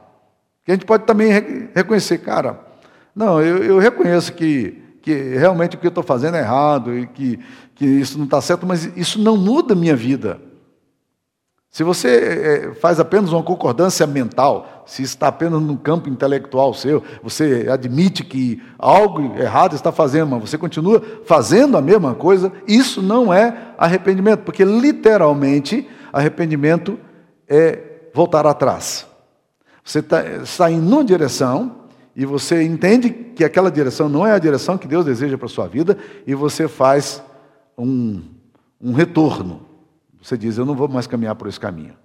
Que 0.66 0.72
a 0.72 0.76
gente 0.76 0.86
pode 0.86 1.06
também 1.06 1.32
reconhecer, 1.74 2.18
cara, 2.20 2.60
não, 3.16 3.42
eu, 3.42 3.58
eu 3.64 3.80
reconheço 3.80 4.34
que, 4.34 4.82
que 5.02 5.14
realmente 5.36 5.76
o 5.76 5.80
que 5.80 5.86
eu 5.86 5.90
estou 5.90 6.04
fazendo 6.04 6.36
é 6.36 6.40
errado 6.40 6.98
e 6.98 7.06
que, 7.06 7.40
que 7.76 7.86
isso 7.86 8.18
não 8.18 8.26
está 8.26 8.42
certo, 8.42 8.66
mas 8.66 8.86
isso 8.98 9.22
não 9.22 9.38
muda 9.38 9.74
a 9.74 9.78
minha 9.78 9.96
vida. 9.96 10.42
Se 11.74 11.84
você 11.84 12.08
é, 12.08 12.74
faz 12.76 13.00
apenas 13.00 13.34
uma 13.34 13.42
concordância 13.42 14.06
mental, 14.06 14.84
se 14.86 15.02
está 15.02 15.30
apenas 15.30 15.60
no 15.60 15.76
campo 15.76 16.08
intelectual 16.08 16.72
seu, 16.72 17.02
você 17.24 17.68
admite 17.68 18.24
que 18.24 18.62
algo 18.78 19.36
errado 19.40 19.76
está 19.76 19.92
fazendo, 19.92 20.30
mas 20.30 20.52
você 20.52 20.56
continua 20.56 21.02
fazendo 21.26 21.76
a 21.76 21.82
mesma 21.82 22.14
coisa, 22.14 22.54
isso 22.68 23.02
não 23.02 23.34
é 23.34 23.74
arrependimento, 23.76 24.42
porque 24.42 24.64
literalmente 24.64 25.90
arrependimento 26.14 27.00
é 27.50 27.80
voltar 28.14 28.46
atrás. 28.46 29.08
Você 29.84 29.98
está, 29.98 30.24
está 30.44 30.70
indo 30.70 30.88
numa 30.88 31.04
direção 31.04 31.86
e 32.16 32.24
você 32.24 32.62
entende 32.62 33.10
que 33.10 33.44
aquela 33.44 33.72
direção 33.72 34.08
não 34.08 34.28
é 34.28 34.32
a 34.34 34.38
direção 34.38 34.78
que 34.78 34.88
Deus 34.88 35.06
deseja 35.06 35.40
para 35.40 35.48
a 35.48 35.50
sua 35.50 35.68
vida 35.68 35.98
e 36.28 36.36
você 36.36 36.68
faz 36.68 37.24
um, 37.76 38.22
um 38.80 38.94
retorno. 38.94 39.73
Você 40.24 40.38
diz, 40.38 40.58
eu 40.58 40.66
não 40.66 40.74
vou 40.74 40.88
mais 40.88 41.06
caminhar 41.06 41.36
por 41.36 41.50
esse 41.50 41.60
caminho. 41.60 41.96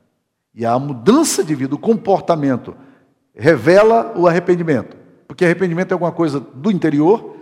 E 0.53 0.67
a 0.67 0.77
mudança 0.77 1.45
de 1.45 1.55
vida, 1.55 1.77
o 1.77 1.79
comportamento, 1.79 2.75
revela 3.33 4.13
o 4.17 4.27
arrependimento. 4.27 4.97
Porque 5.29 5.45
arrependimento 5.45 5.93
é 5.93 5.95
alguma 5.95 6.11
coisa 6.11 6.41
do 6.41 6.69
interior, 6.69 7.37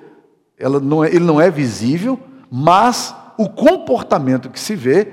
não 0.82 1.02
é, 1.02 1.08
ele 1.08 1.24
não 1.24 1.40
é 1.40 1.50
visível, 1.50 2.20
mas 2.50 3.14
o 3.38 3.48
comportamento 3.48 4.50
que 4.50 4.60
se 4.60 4.76
vê 4.76 5.08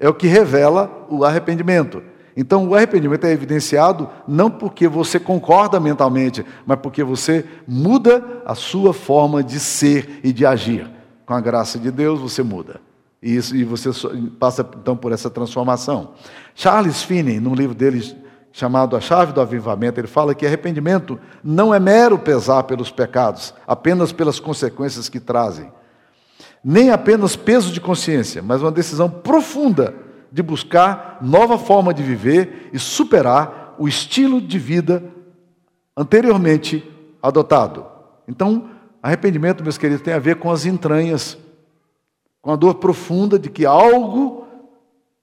é 0.00 0.08
o 0.08 0.14
que 0.14 0.26
revela 0.26 1.06
o 1.08 1.24
arrependimento. 1.24 2.02
Então, 2.36 2.68
o 2.68 2.74
arrependimento 2.74 3.24
é 3.24 3.30
evidenciado 3.30 4.10
não 4.26 4.50
porque 4.50 4.88
você 4.88 5.20
concorda 5.20 5.78
mentalmente, 5.78 6.44
mas 6.66 6.80
porque 6.80 7.04
você 7.04 7.44
muda 7.68 8.42
a 8.44 8.56
sua 8.56 8.92
forma 8.92 9.44
de 9.44 9.60
ser 9.60 10.18
e 10.24 10.32
de 10.32 10.44
agir. 10.44 10.90
Com 11.24 11.34
a 11.34 11.40
graça 11.40 11.78
de 11.78 11.92
Deus, 11.92 12.18
você 12.18 12.42
muda. 12.42 12.80
E, 13.24 13.36
isso, 13.36 13.56
e 13.56 13.64
você 13.64 13.88
passa 14.38 14.68
então 14.82 14.94
por 14.94 15.10
essa 15.10 15.30
transformação. 15.30 16.10
Charles 16.54 17.02
Finney, 17.02 17.40
num 17.40 17.54
livro 17.54 17.74
dele 17.74 18.14
chamado 18.52 18.94
A 18.94 19.00
Chave 19.00 19.32
do 19.32 19.40
Avivamento, 19.40 19.98
ele 19.98 20.06
fala 20.06 20.34
que 20.34 20.46
arrependimento 20.46 21.18
não 21.42 21.74
é 21.74 21.80
mero 21.80 22.18
pesar 22.18 22.64
pelos 22.64 22.90
pecados, 22.90 23.54
apenas 23.66 24.12
pelas 24.12 24.38
consequências 24.38 25.08
que 25.08 25.18
trazem. 25.18 25.72
Nem 26.62 26.90
apenas 26.90 27.34
peso 27.34 27.72
de 27.72 27.80
consciência, 27.80 28.42
mas 28.42 28.60
uma 28.60 28.70
decisão 28.70 29.08
profunda 29.08 29.94
de 30.30 30.42
buscar 30.42 31.18
nova 31.22 31.56
forma 31.56 31.94
de 31.94 32.02
viver 32.02 32.68
e 32.74 32.78
superar 32.78 33.74
o 33.78 33.88
estilo 33.88 34.38
de 34.38 34.58
vida 34.58 35.02
anteriormente 35.96 36.86
adotado. 37.22 37.86
Então, 38.28 38.68
arrependimento, 39.02 39.62
meus 39.62 39.78
queridos, 39.78 40.02
tem 40.02 40.12
a 40.12 40.18
ver 40.18 40.36
com 40.36 40.50
as 40.50 40.66
entranhas, 40.66 41.38
com 42.44 42.52
a 42.52 42.56
dor 42.56 42.74
profunda 42.74 43.38
de 43.38 43.48
que 43.48 43.64
algo 43.64 44.46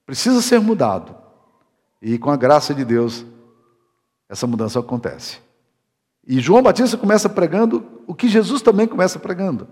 precisa 0.07 0.41
ser 0.41 0.59
mudado. 0.59 1.15
E 2.01 2.17
com 2.17 2.31
a 2.31 2.35
graça 2.35 2.73
de 2.73 2.83
Deus, 2.83 3.23
essa 4.27 4.47
mudança 4.47 4.79
acontece. 4.79 5.37
E 6.27 6.39
João 6.39 6.63
Batista 6.63 6.97
começa 6.97 7.29
pregando 7.29 7.85
o 8.07 8.15
que 8.15 8.27
Jesus 8.27 8.63
também 8.63 8.87
começa 8.87 9.19
pregando. 9.19 9.67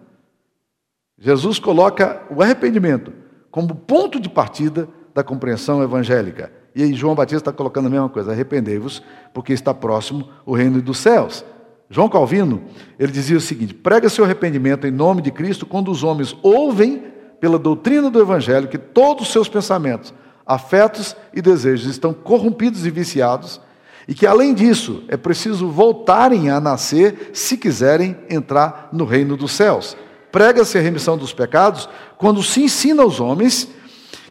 Jesus 1.18 1.58
coloca 1.58 2.22
o 2.29 2.44
arrependimento 2.44 3.12
como 3.50 3.74
ponto 3.74 4.20
de 4.20 4.29
partida 4.29 4.88
da 5.12 5.24
compreensão 5.24 5.82
evangélica. 5.82 6.53
E 6.75 6.84
aí 6.84 6.94
João 6.94 7.15
Batista 7.15 7.50
está 7.50 7.51
colocando 7.51 7.88
a 7.88 7.89
mesma 7.89 8.10
coisa: 8.10 8.32
arrependei-vos, 8.32 9.01
porque 9.34 9.53
está 9.53 9.74
próximo 9.74 10.29
o 10.46 10.53
reino 10.53 10.79
dos 10.84 11.00
céus. 11.00 11.44
João 11.89 12.10
Calvino, 12.10 12.62
ele 13.00 13.12
dizia 13.12 13.38
o 13.38 13.41
seguinte: 13.41 13.74
prega 13.74 14.08
seu 14.08 14.24
arrependimento 14.24 14.86
em 14.86 14.91
nome 14.91 15.24
de 15.24 15.32
Cristo 15.32 15.65
quando 15.65 15.89
os 15.89 16.03
homens 16.03 16.38
ouvem 16.44 17.18
pela 17.39 17.58
doutrina 17.58 18.10
do 18.10 18.19
evangelho 18.19 18.67
que 18.67 18.77
todos 18.77 19.27
os 19.27 19.34
seus 19.34 19.48
pensamentos, 19.48 20.13
afetos 20.46 21.15
e 21.34 21.41
desejos 21.41 21.89
estão 21.89 22.13
corrompidos 22.13 22.86
e 22.86 22.91
viciados, 22.91 23.62
e 24.08 24.13
que 24.13 24.25
além 24.25 24.53
disso 24.53 25.03
é 25.08 25.15
preciso 25.15 25.69
voltarem 25.69 26.50
a 26.50 26.60
nascer 26.60 27.29
se 27.34 27.55
quiserem 27.55 28.17
entrar 28.29 28.89
no 28.91 29.05
reino 29.05 29.38
dos 29.38 29.51
céus. 29.51 29.96
Prega-se 30.31 30.77
a 30.77 30.81
remissão 30.81 31.17
dos 31.17 31.34
pecados 31.34 31.88
quando 32.17 32.41
se 32.41 32.63
ensina 32.63 33.03
aos 33.03 33.19
homens 33.19 33.67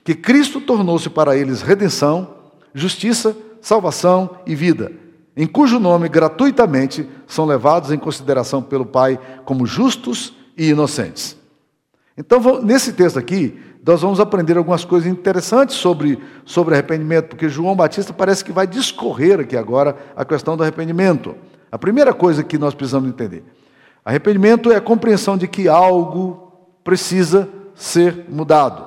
que 0.05 0.15
Cristo 0.15 0.61
tornou-se 0.61 1.09
para 1.11 1.37
eles 1.37 1.63
redenção, 1.63 2.35
justiça, 2.75 3.37
salvação 3.61 4.39
e 4.47 4.55
vida, 4.55 4.91
em 5.37 5.47
cujo 5.47 5.79
nome 5.79 6.09
gratuitamente 6.09 7.09
são 7.27 7.45
levados 7.45 7.93
em 7.93 7.99
consideração 7.99 8.63
pelo 8.63 8.87
Pai 8.87 9.21
como 9.45 9.67
justos 9.67 10.35
e 10.57 10.71
inocentes. 10.71 11.37
Então, 12.19 12.61
nesse 12.61 12.93
texto 12.93 13.17
aqui, 13.17 13.57
nós 13.87 14.03
vamos 14.03 14.19
aprender 14.19 14.59
algumas 14.59 14.85
coisas 14.85 15.09
interessantes 15.09 15.77
sobre, 15.77 16.19
sobre 16.45 16.75
arrependimento, 16.75 17.29
porque 17.29 17.49
João 17.49 17.77
Batista 17.77 18.13
parece 18.13 18.45
que 18.45 18.51
vai 18.51 18.67
discorrer 18.67 19.39
aqui 19.39 19.57
agora 19.57 19.97
a 20.17 20.25
questão 20.25 20.57
do 20.57 20.65
arrependimento. 20.65 21.37
A 21.71 21.79
primeira 21.79 22.13
coisa 22.13 22.43
que 22.43 22.59
nós 22.59 22.75
precisamos 22.75 23.09
entender: 23.09 23.45
arrependimento 24.05 24.73
é 24.73 24.77
a 24.77 24.81
compreensão 24.81 25.39
de 25.39 25.47
que 25.47 25.69
algo 25.69 26.53
precisa 26.83 27.49
ser 27.73 28.27
mudado. 28.29 28.85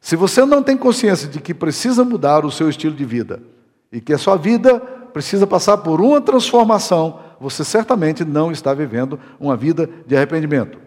Se 0.00 0.14
você 0.14 0.44
não 0.44 0.62
tem 0.62 0.76
consciência 0.76 1.28
de 1.28 1.40
que 1.40 1.52
precisa 1.52 2.04
mudar 2.04 2.44
o 2.46 2.50
seu 2.50 2.68
estilo 2.68 2.94
de 2.94 3.04
vida 3.04 3.42
e 3.90 4.00
que 4.00 4.12
a 4.12 4.18
sua 4.18 4.36
vida 4.36 4.78
precisa 4.78 5.48
passar 5.48 5.78
por 5.78 6.00
uma 6.00 6.20
transformação, 6.20 7.18
você 7.40 7.64
certamente 7.64 8.24
não 8.24 8.52
está 8.52 8.72
vivendo 8.72 9.18
uma 9.40 9.56
vida 9.56 9.90
de 10.06 10.16
arrependimento. 10.16 10.81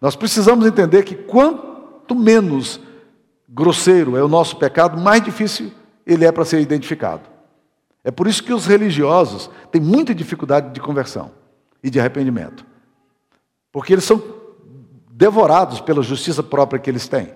Nós 0.00 0.16
precisamos 0.16 0.66
entender 0.66 1.04
que 1.04 1.14
quanto 1.14 2.14
menos 2.14 2.80
grosseiro 3.48 4.16
é 4.16 4.22
o 4.22 4.28
nosso 4.28 4.56
pecado, 4.56 4.98
mais 4.98 5.22
difícil 5.22 5.70
ele 6.06 6.24
é 6.24 6.32
para 6.32 6.44
ser 6.44 6.60
identificado. 6.60 7.22
É 8.02 8.10
por 8.10 8.26
isso 8.26 8.42
que 8.42 8.52
os 8.52 8.66
religiosos 8.66 9.50
têm 9.70 9.80
muita 9.80 10.14
dificuldade 10.14 10.72
de 10.72 10.80
conversão 10.80 11.32
e 11.82 11.90
de 11.90 12.00
arrependimento. 12.00 12.64
Porque 13.70 13.92
eles 13.92 14.04
são 14.04 14.22
devorados 15.10 15.80
pela 15.80 16.02
justiça 16.02 16.42
própria 16.42 16.80
que 16.80 16.88
eles 16.88 17.06
têm. 17.06 17.28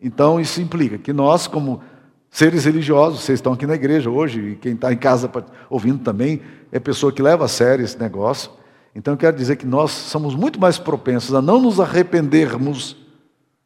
Então, 0.00 0.40
isso 0.40 0.60
implica 0.60 0.96
que 0.96 1.12
nós, 1.12 1.46
como 1.46 1.82
seres 2.30 2.64
religiosos, 2.64 3.20
vocês 3.20 3.38
estão 3.38 3.52
aqui 3.52 3.66
na 3.66 3.74
igreja 3.74 4.08
hoje, 4.10 4.40
e 4.40 4.56
quem 4.56 4.74
está 4.74 4.92
em 4.92 4.96
casa 4.96 5.30
ouvindo 5.68 6.02
também, 6.02 6.40
é 6.70 6.78
pessoa 6.78 7.12
que 7.12 7.20
leva 7.20 7.44
a 7.44 7.48
sério 7.48 7.84
esse 7.84 7.98
negócio. 7.98 8.50
Então, 8.94 9.16
quero 9.16 9.36
dizer 9.36 9.56
que 9.56 9.66
nós 9.66 9.90
somos 9.90 10.34
muito 10.34 10.60
mais 10.60 10.78
propensos 10.78 11.34
a 11.34 11.40
não 11.40 11.60
nos 11.60 11.80
arrependermos 11.80 12.96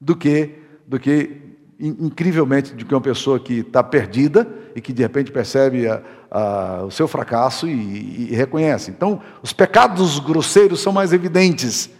do 0.00 0.14
que, 0.14 0.54
do 0.86 0.98
que 0.98 1.42
incrivelmente, 1.78 2.74
do 2.74 2.84
que 2.84 2.94
uma 2.94 3.00
pessoa 3.00 3.38
que 3.38 3.60
está 3.60 3.82
perdida 3.82 4.48
e 4.74 4.80
que 4.80 4.92
de 4.92 5.02
repente 5.02 5.32
percebe 5.32 5.88
a, 5.88 6.02
a, 6.30 6.84
o 6.84 6.90
seu 6.90 7.08
fracasso 7.08 7.66
e, 7.66 8.30
e 8.30 8.34
reconhece. 8.34 8.90
Então, 8.90 9.20
os 9.42 9.52
pecados 9.52 10.18
grosseiros 10.18 10.80
são 10.80 10.92
mais 10.92 11.12
evidentes, 11.12 11.90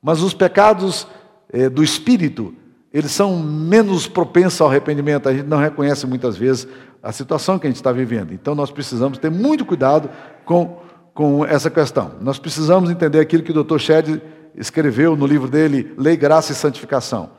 mas 0.00 0.22
os 0.22 0.32
pecados 0.32 1.06
eh, 1.52 1.68
do 1.68 1.82
espírito 1.82 2.54
eles 2.92 3.12
são 3.12 3.38
menos 3.38 4.08
propensos 4.08 4.60
ao 4.60 4.68
arrependimento. 4.68 5.28
A 5.28 5.32
gente 5.32 5.46
não 5.46 5.58
reconhece 5.58 6.06
muitas 6.06 6.36
vezes 6.36 6.66
a 7.02 7.12
situação 7.12 7.58
que 7.58 7.66
a 7.66 7.70
gente 7.70 7.76
está 7.76 7.92
vivendo. 7.92 8.32
Então 8.32 8.54
nós 8.54 8.70
precisamos 8.70 9.16
ter 9.16 9.30
muito 9.30 9.64
cuidado 9.64 10.10
com, 10.44 10.80
com 11.14 11.44
essa 11.44 11.70
questão. 11.70 12.12
Nós 12.20 12.38
precisamos 12.38 12.90
entender 12.90 13.20
aquilo 13.20 13.42
que 13.42 13.52
o 13.52 13.64
Dr. 13.64 13.78
Shed 13.78 14.22
escreveu 14.54 15.16
no 15.16 15.26
livro 15.26 15.48
dele, 15.48 15.92
Lei, 15.96 16.16
Graça 16.16 16.52
e 16.52 16.54
Santificação. 16.54 17.30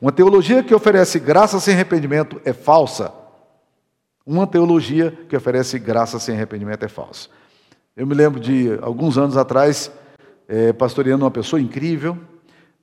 Uma 0.00 0.12
teologia 0.12 0.62
que 0.62 0.74
oferece 0.74 1.18
graça 1.18 1.58
sem 1.60 1.74
arrependimento 1.74 2.40
é 2.44 2.52
falsa. 2.52 3.12
Uma 4.26 4.46
teologia 4.46 5.16
que 5.28 5.36
oferece 5.36 5.78
graça 5.78 6.18
sem 6.18 6.34
arrependimento 6.34 6.84
é 6.84 6.88
falsa. 6.88 7.28
Eu 7.96 8.06
me 8.06 8.14
lembro 8.14 8.38
de 8.38 8.78
alguns 8.82 9.16
anos 9.16 9.36
atrás, 9.36 9.90
é, 10.48 10.72
pastoreando 10.72 11.24
uma 11.24 11.30
pessoa 11.30 11.60
incrível, 11.60 12.18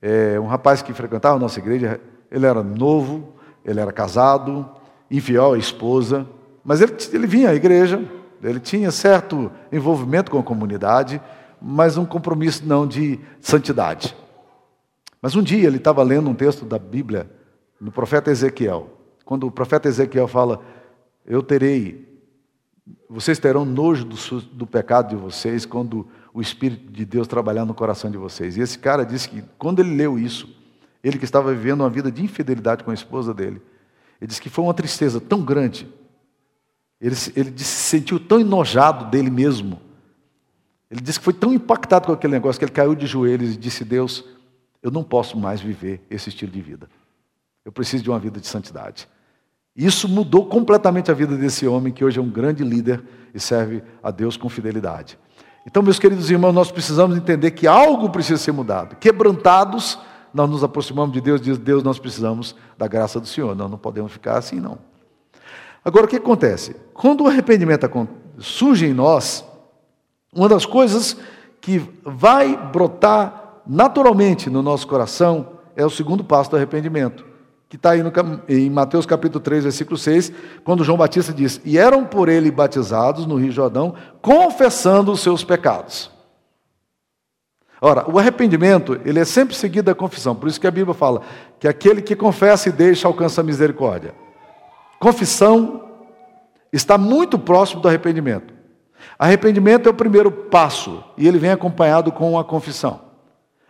é, 0.01 0.39
um 0.39 0.47
rapaz 0.47 0.81
que 0.81 0.93
frequentava 0.93 1.35
a 1.35 1.39
nossa 1.39 1.59
igreja, 1.59 1.99
ele 2.31 2.45
era 2.45 2.63
novo, 2.63 3.33
ele 3.63 3.79
era 3.79 3.91
casado, 3.91 4.67
infiel 5.11 5.53
à 5.53 5.57
esposa, 5.57 6.27
mas 6.63 6.81
ele, 6.81 6.93
ele 7.13 7.27
vinha 7.27 7.49
à 7.49 7.55
igreja, 7.55 8.03
ele 8.49 8.59
tinha 8.59 8.91
certo 8.91 9.51
envolvimento 9.71 10.29
com 10.29 10.39
a 10.39 10.43
comunidade, 10.43 11.21
mas 11.61 11.97
um 11.97 12.05
compromisso 12.05 12.65
não 12.65 12.85
de 12.85 13.19
santidade. 13.39 14.15
Mas 15.21 15.35
um 15.35 15.41
dia 15.41 15.65
ele 15.65 15.77
estava 15.77 16.03
lendo 16.03 16.29
um 16.29 16.35
texto 16.35 16.65
da 16.65 16.77
Bíblia, 16.77 17.29
no 17.79 17.91
profeta 17.91 18.29
Ezequiel, 18.29 18.89
quando 19.23 19.47
o 19.47 19.51
profeta 19.51 19.87
Ezequiel 19.87 20.27
fala: 20.27 20.61
Eu 21.25 21.41
terei, 21.41 22.21
vocês 23.09 23.39
terão 23.39 23.63
nojo 23.63 24.03
do, 24.03 24.41
do 24.41 24.67
pecado 24.67 25.09
de 25.09 25.15
vocês 25.15 25.65
quando 25.65 26.07
o 26.33 26.41
Espírito 26.41 26.91
de 26.91 27.05
Deus 27.05 27.27
trabalhar 27.27 27.63
no 27.63 27.73
coração 27.73 28.11
de 28.11 28.17
vocês. 28.17 28.57
E 28.57 28.61
esse 28.61 28.77
cara 28.77 29.05
disse 29.05 29.29
que 29.29 29.43
quando 29.57 29.79
ele 29.79 29.95
leu 29.95 30.19
isso, 30.19 30.53
ele 31.03 31.17
que 31.17 31.25
estava 31.25 31.53
vivendo 31.53 31.81
uma 31.81 31.89
vida 31.89 32.11
de 32.11 32.23
infidelidade 32.23 32.83
com 32.83 32.91
a 32.91 32.93
esposa 32.93 33.33
dele. 33.33 33.61
Ele 34.19 34.27
disse 34.27 34.41
que 34.41 34.49
foi 34.49 34.63
uma 34.63 34.73
tristeza 34.73 35.19
tão 35.21 35.41
grande. 35.41 35.87
Ele, 36.99 37.15
ele 37.35 37.51
disse, 37.51 37.71
se 37.71 37.89
sentiu 37.89 38.19
tão 38.19 38.39
enojado 38.39 39.05
dele 39.05 39.29
mesmo. 39.29 39.79
Ele 40.89 41.01
disse 41.01 41.19
que 41.19 41.25
foi 41.25 41.33
tão 41.33 41.53
impactado 41.53 42.07
com 42.07 42.13
aquele 42.13 42.33
negócio 42.33 42.59
que 42.59 42.65
ele 42.65 42.71
caiu 42.71 42.95
de 42.95 43.05
joelhos 43.05 43.53
e 43.53 43.57
disse: 43.57 43.83
Deus, 43.83 44.23
eu 44.81 44.91
não 44.91 45.03
posso 45.03 45.37
mais 45.37 45.59
viver 45.59 46.05
esse 46.09 46.29
estilo 46.29 46.51
de 46.51 46.61
vida. 46.61 46.89
Eu 47.65 47.71
preciso 47.71 48.03
de 48.03 48.09
uma 48.09 48.19
vida 48.19 48.39
de 48.39 48.47
santidade. 48.47 49.07
Isso 49.75 50.07
mudou 50.07 50.45
completamente 50.45 51.09
a 51.09 51.13
vida 51.13 51.35
desse 51.35 51.65
homem, 51.65 51.91
que 51.91 52.05
hoje 52.05 52.19
é 52.19 52.21
um 52.21 52.29
grande 52.29 52.63
líder 52.63 53.03
e 53.33 53.39
serve 53.39 53.81
a 54.03 54.11
Deus 54.11 54.37
com 54.37 54.47
fidelidade. 54.47 55.17
Então, 55.65 55.81
meus 55.81 55.97
queridos 55.97 56.29
irmãos, 56.29 56.53
nós 56.53 56.71
precisamos 56.71 57.17
entender 57.17 57.51
que 57.51 57.65
algo 57.65 58.09
precisa 58.09 58.37
ser 58.37 58.51
mudado. 58.51 58.95
Quebrantados, 58.97 59.97
nós 60.33 60.49
nos 60.49 60.63
aproximamos 60.63 61.13
de 61.13 61.21
Deus 61.21 61.39
diz, 61.39 61.57
Deus, 61.57 61.81
nós 61.81 61.97
precisamos 61.97 62.55
da 62.77 62.87
graça 62.87 63.19
do 63.19 63.25
Senhor. 63.25 63.55
Nós 63.55 63.71
não 63.71 63.77
podemos 63.77 64.11
ficar 64.11 64.37
assim, 64.37 64.59
não. 64.59 64.77
Agora, 65.83 66.05
o 66.05 66.09
que 66.09 66.15
acontece? 66.15 66.75
Quando 66.93 67.23
o 67.23 67.27
arrependimento 67.27 67.89
surge 68.37 68.85
em 68.85 68.93
nós, 68.93 69.45
uma 70.33 70.47
das 70.47 70.65
coisas 70.65 71.17
que 71.59 71.81
vai 72.03 72.57
brotar 72.57 73.61
naturalmente 73.67 74.49
no 74.49 74.61
nosso 74.61 74.87
coração 74.87 75.53
é 75.75 75.85
o 75.85 75.89
segundo 75.89 76.23
passo 76.23 76.49
do 76.51 76.55
arrependimento, 76.55 77.25
que 77.67 77.75
está 77.75 77.91
aí 77.91 78.03
no, 78.03 78.11
em 78.47 78.69
Mateus 78.69 79.05
capítulo 79.05 79.39
3, 79.39 79.63
versículo 79.63 79.97
6, 79.97 80.31
quando 80.63 80.83
João 80.83 80.97
Batista 80.97 81.33
diz: 81.33 81.59
E 81.65 81.77
eram 81.77 82.05
por 82.05 82.29
ele 82.29 82.51
batizados 82.51 83.25
no 83.25 83.35
Rio 83.35 83.51
Jordão, 83.51 83.95
confessando 84.21 85.11
os 85.11 85.21
seus 85.21 85.43
pecados. 85.43 86.11
Ora, 87.81 88.09
o 88.09 88.17
arrependimento, 88.17 88.99
ele 89.03 89.19
é 89.19 89.25
sempre 89.25 89.55
seguido 89.55 89.87
da 89.87 89.95
confissão, 89.95 90.33
por 90.33 90.47
isso 90.47 90.59
que 90.59 90.67
a 90.67 90.71
Bíblia 90.71 90.93
fala 90.93 91.21
que 91.59 91.67
aquele 91.67 92.01
que 92.01 92.15
confessa 92.15 92.69
e 92.69 92.71
deixa 92.71 93.07
alcança 93.07 93.41
a 93.41 93.43
misericórdia. 93.43 94.13
Confissão 95.03 95.81
está 96.71 96.97
muito 96.97 97.37
próximo 97.37 97.81
do 97.81 97.89
arrependimento. 97.89 98.53
Arrependimento 99.19 99.87
é 99.87 99.91
o 99.91 99.93
primeiro 99.93 100.31
passo 100.31 101.03
e 101.17 101.27
ele 101.27 101.37
vem 101.37 101.51
acompanhado 101.51 102.09
com 102.09 102.39
a 102.39 102.43
confissão. 102.45 103.01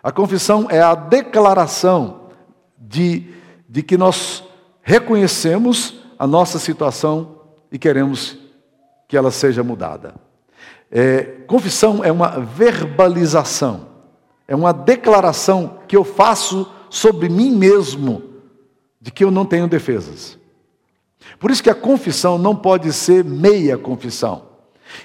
A 0.03 0.11
confissão 0.11 0.67
é 0.69 0.79
a 0.79 0.93
declaração 0.93 2.27
de, 2.77 3.33
de 3.67 3.81
que 3.81 3.97
nós 3.97 4.43
reconhecemos 4.83 6.03
a 6.19 6.27
nossa 6.27 6.59
situação 6.59 7.39
e 7.71 7.79
queremos 7.79 8.37
que 9.07 9.17
ela 9.17 9.31
seja 9.31 9.63
mudada. 9.63 10.13
É, 10.91 11.23
confissão 11.47 12.03
é 12.03 12.11
uma 12.11 12.39
verbalização, 12.41 13.87
é 14.47 14.55
uma 14.55 14.71
declaração 14.71 15.79
que 15.87 15.97
eu 15.97 16.03
faço 16.03 16.71
sobre 16.91 17.27
mim 17.27 17.49
mesmo 17.49 18.21
de 19.01 19.09
que 19.09 19.23
eu 19.23 19.31
não 19.31 19.45
tenho 19.45 19.67
defesas. 19.67 20.42
Por 21.39 21.51
isso 21.51 21.63
que 21.63 21.69
a 21.69 21.75
confissão 21.75 22.37
não 22.37 22.55
pode 22.55 22.91
ser 22.93 23.23
meia 23.23 23.77
confissão 23.77 24.53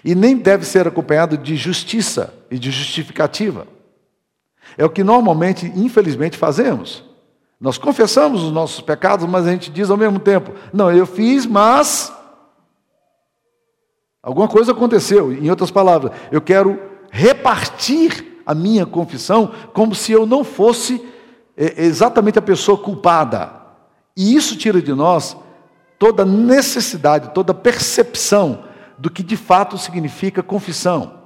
e 0.04 0.14
nem 0.14 0.36
deve 0.36 0.64
ser 0.64 0.86
acompanhado 0.86 1.36
de 1.36 1.56
justiça 1.56 2.34
e 2.50 2.58
de 2.58 2.70
justificativa. 2.70 3.66
É 4.76 4.84
o 4.84 4.90
que 4.90 5.02
normalmente, 5.02 5.66
infelizmente, 5.74 6.36
fazemos. 6.36 7.04
Nós 7.60 7.78
confessamos 7.78 8.42
os 8.42 8.52
nossos 8.52 8.80
pecados, 8.80 9.28
mas 9.28 9.46
a 9.46 9.50
gente 9.50 9.70
diz 9.70 9.90
ao 9.90 9.96
mesmo 9.96 10.18
tempo: 10.18 10.52
não, 10.72 10.90
eu 10.92 11.06
fiz, 11.06 11.46
mas. 11.46 12.12
Alguma 14.22 14.48
coisa 14.48 14.72
aconteceu. 14.72 15.32
Em 15.32 15.48
outras 15.48 15.70
palavras, 15.70 16.12
eu 16.30 16.40
quero 16.40 16.78
repartir 17.10 18.42
a 18.44 18.54
minha 18.54 18.84
confissão 18.84 19.52
como 19.72 19.94
se 19.94 20.12
eu 20.12 20.26
não 20.26 20.44
fosse 20.44 21.04
é, 21.56 21.84
exatamente 21.84 22.38
a 22.38 22.42
pessoa 22.42 22.78
culpada. 22.78 23.52
E 24.16 24.34
isso 24.34 24.56
tira 24.56 24.80
de 24.82 24.92
nós 24.92 25.36
toda 25.98 26.24
necessidade, 26.24 27.32
toda 27.34 27.52
percepção 27.52 28.64
do 28.96 29.10
que 29.10 29.22
de 29.22 29.36
fato 29.36 29.76
significa 29.76 30.42
confissão. 30.42 31.18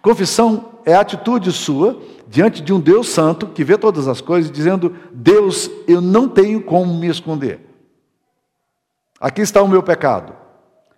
Confissão 0.00 0.78
é 0.84 0.94
a 0.94 1.00
atitude 1.00 1.52
sua 1.52 2.00
diante 2.28 2.62
de 2.62 2.72
um 2.72 2.80
Deus 2.80 3.08
santo 3.08 3.48
que 3.48 3.64
vê 3.64 3.76
todas 3.76 4.08
as 4.08 4.20
coisas, 4.20 4.50
dizendo: 4.50 4.94
Deus, 5.12 5.70
eu 5.86 6.00
não 6.00 6.28
tenho 6.28 6.62
como 6.62 6.94
me 6.94 7.08
esconder. 7.08 7.60
Aqui 9.20 9.42
está 9.42 9.62
o 9.62 9.68
meu 9.68 9.82
pecado. 9.82 10.34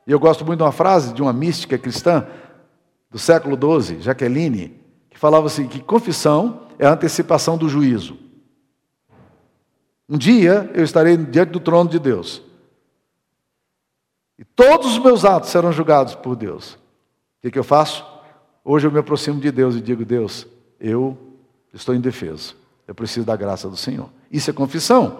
E 0.06 0.12
eu 0.12 0.18
gosto 0.20 0.44
muito 0.44 0.58
de 0.58 0.64
uma 0.64 0.72
frase 0.72 1.12
de 1.12 1.20
uma 1.20 1.32
mística 1.32 1.76
cristã 1.76 2.26
do 3.10 3.18
século 3.18 3.56
XII, 3.56 4.00
Jaqueline, 4.00 4.80
que 5.10 5.18
falava 5.18 5.46
assim: 5.46 5.66
que 5.66 5.80
confissão 5.80 6.62
é 6.78 6.86
a 6.86 6.92
antecipação 6.92 7.56
do 7.56 7.68
juízo. 7.68 8.16
Um 10.08 10.16
dia 10.16 10.70
eu 10.74 10.84
estarei 10.84 11.16
diante 11.16 11.50
do 11.50 11.58
trono 11.58 11.90
de 11.90 11.98
Deus. 11.98 12.42
Todos 14.56 14.92
os 14.92 14.98
meus 14.98 15.26
atos 15.26 15.50
serão 15.50 15.70
julgados 15.70 16.14
por 16.14 16.34
Deus. 16.34 16.72
O 16.72 16.78
que, 17.42 17.50
que 17.50 17.58
eu 17.58 17.64
faço? 17.64 18.04
Hoje 18.64 18.86
eu 18.86 18.90
me 18.90 18.98
aproximo 18.98 19.38
de 19.38 19.52
Deus 19.52 19.76
e 19.76 19.82
digo: 19.82 20.02
Deus, 20.02 20.46
eu 20.80 21.16
estou 21.74 21.94
indefeso. 21.94 22.56
Eu 22.88 22.94
preciso 22.94 23.26
da 23.26 23.36
graça 23.36 23.68
do 23.68 23.76
Senhor. 23.76 24.08
Isso 24.32 24.48
é 24.48 24.54
confissão. 24.54 25.18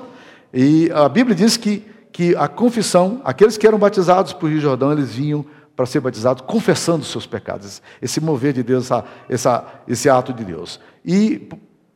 E 0.54 0.90
a 0.94 1.06
Bíblia 1.08 1.36
diz 1.36 1.58
que, 1.58 1.84
que 2.10 2.34
a 2.34 2.48
confissão, 2.48 3.20
aqueles 3.24 3.58
que 3.58 3.66
eram 3.66 3.78
batizados 3.78 4.32
por 4.32 4.48
Rio 4.48 4.60
Jordão, 4.60 4.90
eles 4.90 5.14
vinham 5.14 5.44
para 5.76 5.84
ser 5.84 6.00
batizados 6.00 6.42
confessando 6.46 7.02
os 7.02 7.10
seus 7.10 7.26
pecados. 7.26 7.82
Esse 8.00 8.20
mover 8.20 8.54
de 8.54 8.62
Deus, 8.62 8.84
essa, 8.84 9.04
essa, 9.28 9.64
esse 9.86 10.08
ato 10.08 10.32
de 10.32 10.44
Deus. 10.44 10.80
E, 11.04 11.46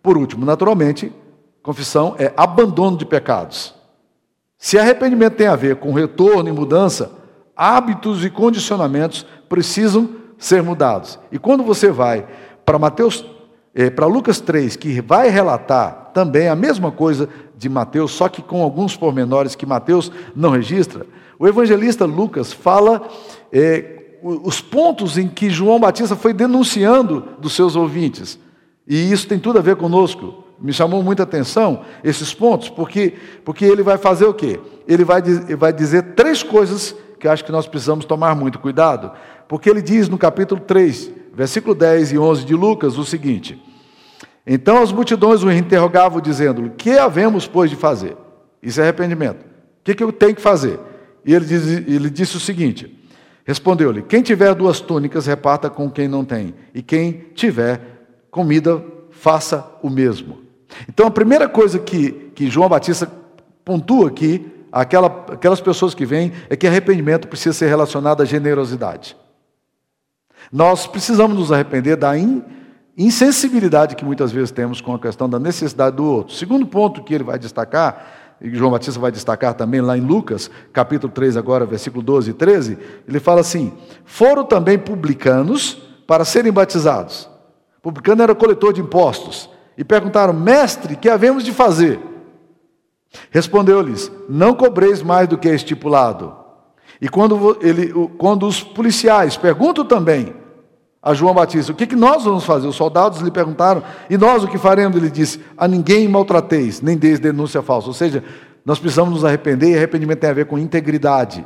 por 0.02 0.18
último, 0.18 0.44
naturalmente, 0.44 1.10
confissão 1.62 2.14
é 2.18 2.34
abandono 2.36 2.98
de 2.98 3.06
pecados. 3.06 3.74
Se 4.58 4.78
arrependimento 4.78 5.36
tem 5.36 5.46
a 5.46 5.56
ver 5.56 5.76
com 5.76 5.94
retorno 5.94 6.50
e 6.50 6.52
mudança, 6.52 7.19
hábitos 7.60 8.24
e 8.24 8.30
condicionamentos 8.30 9.26
precisam 9.46 10.08
ser 10.38 10.62
mudados. 10.62 11.18
E 11.30 11.38
quando 11.38 11.62
você 11.62 11.90
vai 11.90 12.26
para 12.64 12.78
Mateus, 12.78 13.22
eh, 13.74 13.90
para 13.90 14.06
Lucas 14.06 14.40
3, 14.40 14.76
que 14.76 15.02
vai 15.02 15.28
relatar 15.28 16.10
também 16.14 16.48
a 16.48 16.56
mesma 16.56 16.90
coisa 16.90 17.28
de 17.54 17.68
Mateus, 17.68 18.12
só 18.12 18.30
que 18.30 18.40
com 18.40 18.62
alguns 18.62 18.96
pormenores 18.96 19.54
que 19.54 19.66
Mateus 19.66 20.10
não 20.34 20.48
registra, 20.48 21.04
o 21.38 21.46
evangelista 21.46 22.06
Lucas 22.06 22.50
fala 22.50 23.06
eh, 23.52 24.16
os 24.22 24.62
pontos 24.62 25.18
em 25.18 25.28
que 25.28 25.50
João 25.50 25.78
Batista 25.78 26.16
foi 26.16 26.32
denunciando 26.32 27.24
dos 27.38 27.52
seus 27.52 27.76
ouvintes. 27.76 28.38
E 28.88 29.12
isso 29.12 29.28
tem 29.28 29.38
tudo 29.38 29.58
a 29.58 29.62
ver 29.62 29.76
conosco. 29.76 30.44
Me 30.58 30.72
chamou 30.72 31.02
muita 31.02 31.24
atenção 31.24 31.82
esses 32.02 32.32
pontos, 32.32 32.70
porque, 32.70 33.14
porque 33.44 33.66
ele 33.66 33.82
vai 33.82 33.98
fazer 33.98 34.24
o 34.24 34.34
quê? 34.34 34.58
Ele 34.88 35.04
vai, 35.04 35.20
vai 35.22 35.72
dizer 35.74 36.14
três 36.14 36.42
coisas 36.42 36.96
que 37.20 37.26
eu 37.26 37.30
acho 37.30 37.44
que 37.44 37.52
nós 37.52 37.68
precisamos 37.68 38.06
tomar 38.06 38.34
muito 38.34 38.58
cuidado, 38.58 39.12
porque 39.46 39.68
ele 39.68 39.82
diz 39.82 40.08
no 40.08 40.16
capítulo 40.16 40.60
3, 40.62 41.12
versículo 41.34 41.74
10 41.74 42.12
e 42.12 42.18
11 42.18 42.44
de 42.46 42.54
Lucas, 42.54 42.96
o 42.96 43.04
seguinte: 43.04 43.62
Então 44.46 44.82
as 44.82 44.90
multidões 44.90 45.42
o 45.42 45.52
interrogavam, 45.52 46.20
dizendo: 46.20 46.70
Que 46.70 46.98
havemos, 46.98 47.46
pois, 47.46 47.68
de 47.70 47.76
fazer? 47.76 48.16
Isso 48.62 48.80
é 48.80 48.84
arrependimento. 48.84 49.42
O 49.42 49.84
que, 49.84 49.94
que 49.94 50.02
eu 50.02 50.10
tenho 50.10 50.34
que 50.34 50.40
fazer? 50.40 50.80
E 51.24 51.34
ele, 51.34 51.44
diz, 51.44 51.66
ele 51.66 52.08
disse 52.08 52.38
o 52.38 52.40
seguinte: 52.40 52.98
Respondeu-lhe: 53.44 54.02
Quem 54.02 54.22
tiver 54.22 54.54
duas 54.54 54.80
túnicas, 54.80 55.26
reparta 55.26 55.68
com 55.68 55.90
quem 55.90 56.08
não 56.08 56.24
tem, 56.24 56.54
e 56.74 56.82
quem 56.82 57.26
tiver 57.34 57.80
comida, 58.30 58.82
faça 59.10 59.66
o 59.82 59.90
mesmo. 59.90 60.38
Então, 60.88 61.06
a 61.06 61.10
primeira 61.10 61.48
coisa 61.48 61.78
que, 61.78 62.30
que 62.34 62.48
João 62.48 62.68
Batista 62.68 63.10
pontua 63.64 64.08
aqui, 64.08 64.46
aquela, 64.72 65.06
aquelas 65.32 65.60
pessoas 65.60 65.94
que 65.94 66.06
vêm, 66.06 66.32
é 66.48 66.56
que 66.56 66.66
arrependimento 66.66 67.28
precisa 67.28 67.52
ser 67.52 67.68
relacionado 67.68 68.22
à 68.22 68.24
generosidade. 68.24 69.16
Nós 70.52 70.86
precisamos 70.86 71.36
nos 71.36 71.52
arrepender 71.52 71.96
da 71.96 72.16
in, 72.16 72.42
insensibilidade 72.96 73.94
que 73.94 74.04
muitas 74.04 74.32
vezes 74.32 74.50
temos 74.50 74.80
com 74.80 74.94
a 74.94 74.98
questão 74.98 75.28
da 75.28 75.38
necessidade 75.38 75.96
do 75.96 76.04
outro. 76.04 76.34
Segundo 76.34 76.66
ponto 76.66 77.02
que 77.02 77.14
ele 77.14 77.24
vai 77.24 77.38
destacar, 77.38 78.36
e 78.40 78.54
João 78.54 78.70
Batista 78.70 78.98
vai 78.98 79.12
destacar 79.12 79.54
também 79.54 79.80
lá 79.80 79.98
em 79.98 80.00
Lucas, 80.00 80.50
capítulo 80.72 81.12
3, 81.12 81.36
agora, 81.36 81.66
versículo 81.66 82.02
12 82.02 82.30
e 82.30 82.34
13, 82.34 82.78
ele 83.06 83.20
fala 83.20 83.40
assim: 83.40 83.72
Foram 84.04 84.44
também 84.44 84.78
publicanos 84.78 85.74
para 86.06 86.24
serem 86.24 86.50
batizados. 86.50 87.28
Publicano 87.82 88.22
era 88.22 88.34
coletor 88.34 88.72
de 88.72 88.80
impostos 88.80 89.50
e 89.76 89.84
perguntaram: 89.84 90.32
Mestre, 90.32 90.96
que 90.96 91.08
havemos 91.08 91.44
de 91.44 91.52
fazer? 91.52 92.00
Respondeu-lhes: 93.30 94.10
Não 94.28 94.54
cobreis 94.54 95.02
mais 95.02 95.28
do 95.28 95.38
que 95.38 95.48
é 95.48 95.54
estipulado. 95.54 96.34
E 97.00 97.08
quando, 97.08 97.56
ele, 97.60 97.92
quando 98.18 98.46
os 98.46 98.62
policiais 98.62 99.36
perguntam 99.36 99.84
também 99.84 100.34
a 101.02 101.14
João 101.14 101.34
Batista: 101.34 101.72
O 101.72 101.74
que, 101.74 101.86
que 101.86 101.96
nós 101.96 102.24
vamos 102.24 102.44
fazer? 102.44 102.66
Os 102.66 102.76
soldados 102.76 103.20
lhe 103.20 103.30
perguntaram: 103.30 103.82
E 104.08 104.18
nós 104.18 104.44
o 104.44 104.48
que 104.48 104.58
faremos? 104.58 104.96
Ele 104.96 105.10
disse: 105.10 105.40
A 105.56 105.66
ninguém 105.66 106.06
maltrateis, 106.08 106.80
nem 106.80 106.96
deis 106.96 107.18
denúncia 107.18 107.62
falsa. 107.62 107.88
Ou 107.88 107.94
seja, 107.94 108.22
nós 108.64 108.78
precisamos 108.78 109.14
nos 109.14 109.24
arrepender 109.24 109.70
e 109.70 109.76
arrependimento 109.76 110.20
tem 110.20 110.30
a 110.30 110.34
ver 110.34 110.46
com 110.46 110.58
integridade. 110.58 111.44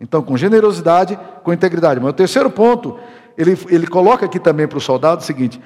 Então, 0.00 0.22
com 0.22 0.36
generosidade, 0.36 1.18
com 1.42 1.52
integridade. 1.52 2.00
Mas 2.00 2.10
o 2.10 2.14
terceiro 2.14 2.50
ponto, 2.50 2.98
ele, 3.36 3.56
ele 3.68 3.86
coloca 3.86 4.26
aqui 4.26 4.38
também 4.38 4.66
para 4.66 4.78
o 4.78 4.80
soldado 4.80 5.20
o 5.20 5.24
seguinte: 5.24 5.60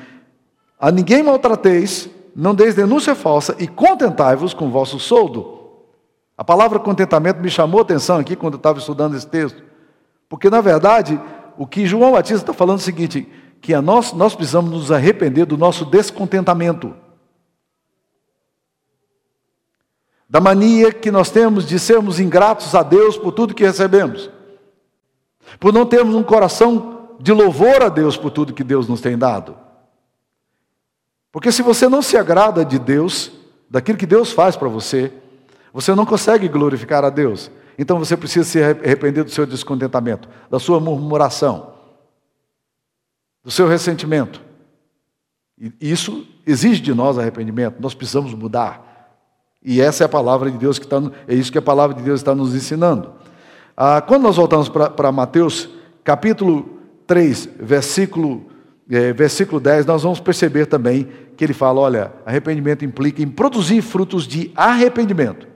a 0.79 0.91
ninguém 0.91 1.23
maltrateis, 1.23 2.09
não 2.39 2.55
deis 2.55 2.75
denúncia 2.75 3.15
falsa 3.15 3.57
e 3.59 3.67
contentai-vos 3.67 4.53
com 4.53 4.71
vosso 4.71 5.01
soldo. 5.01 5.57
A 6.37 6.45
palavra 6.45 6.79
contentamento 6.79 7.41
me 7.41 7.49
chamou 7.49 7.81
a 7.81 7.83
atenção 7.83 8.19
aqui 8.19 8.37
quando 8.37 8.55
eu 8.55 8.59
estava 8.59 8.79
estudando 8.79 9.17
esse 9.17 9.27
texto, 9.27 9.65
porque 10.29 10.51
na 10.51 10.61
verdade 10.61 11.19
o 11.57 11.67
que 11.67 11.87
João 11.87 12.13
Batista 12.13 12.43
está 12.43 12.53
falando 12.53 12.77
é 12.79 12.83
o 12.83 12.85
seguinte: 12.85 13.27
que 13.63 13.73
a 13.73 13.81
nós, 13.81 14.13
nós 14.13 14.35
precisamos 14.35 14.71
nos 14.71 14.93
arrepender 14.93 15.47
do 15.47 15.57
nosso 15.57 15.87
descontentamento, 15.87 16.95
da 20.29 20.39
mania 20.39 20.93
que 20.93 21.11
nós 21.11 21.31
temos 21.31 21.65
de 21.65 21.79
sermos 21.79 22.21
ingratos 22.21 22.75
a 22.75 22.83
Deus 22.83 23.17
por 23.17 23.33
tudo 23.33 23.55
que 23.55 23.65
recebemos, 23.65 24.31
por 25.59 25.73
não 25.73 25.87
termos 25.87 26.15
um 26.15 26.23
coração 26.23 27.17
de 27.19 27.33
louvor 27.33 27.83
a 27.83 27.89
Deus 27.89 28.15
por 28.15 28.31
tudo 28.31 28.53
que 28.53 28.63
Deus 28.63 28.87
nos 28.87 29.01
tem 29.01 29.17
dado. 29.17 29.66
Porque 31.37 31.53
se 31.53 31.61
você 31.61 31.87
não 31.87 32.01
se 32.01 32.17
agrada 32.17 32.65
de 32.65 32.79
Deus, 32.79 33.31
daquilo 33.69 33.99
que 33.99 34.07
Deus 34.07 34.33
faz 34.33 34.57
para 34.57 34.69
você, 34.69 35.13
você 35.71 35.95
não 35.95 36.07
consegue 36.07 36.49
glorificar 36.49 37.05
a 37.05 37.11
Deus. 37.11 37.51
Então 37.79 37.99
você 37.99 38.17
precisa 38.17 38.49
se 38.49 38.63
arrepender 38.63 39.23
do 39.23 39.31
seu 39.31 39.45
descontentamento, 39.45 40.31
da 40.51 40.59
sua 40.59 40.81
murmuração, 40.81 41.75
do 43.45 43.51
seu 43.51 43.69
ressentimento. 43.69 44.41
E 45.61 45.75
isso 45.79 46.27
exige 46.47 46.81
de 46.81 46.95
nós 46.95 47.19
arrependimento, 47.19 47.83
nós 47.83 47.93
precisamos 47.93 48.33
mudar. 48.33 49.21
E 49.63 49.79
essa 49.79 50.05
é 50.05 50.07
a 50.07 50.09
palavra 50.09 50.51
de 50.51 50.57
Deus 50.57 50.79
que 50.79 50.87
está, 50.87 51.03
é 51.29 51.35
isso 51.35 51.53
que 51.53 51.59
a 51.59 51.63
palavra 51.63 51.95
de 51.95 52.03
Deus 52.03 52.21
está 52.21 52.35
nos 52.35 52.55
ensinando. 52.55 53.13
Ah, 53.77 54.01
quando 54.01 54.23
nós 54.23 54.37
voltamos 54.37 54.71
para 54.71 55.13
Mateus, 55.13 55.69
capítulo 56.03 56.81
3, 57.07 57.51
versículo, 57.61 58.56
é, 58.91 59.13
versículo 59.13 59.61
10, 59.61 59.85
nós 59.87 60.03
vamos 60.03 60.21
perceber 60.21 60.67
também 60.67 61.09
que 61.37 61.45
ele 61.45 61.53
fala: 61.53 61.81
olha, 61.81 62.13
arrependimento 62.25 62.85
implica 62.85 63.23
em 63.23 63.29
produzir 63.29 63.83
frutos 63.83 64.27
de 64.27 64.53
arrependimento. 64.55 65.47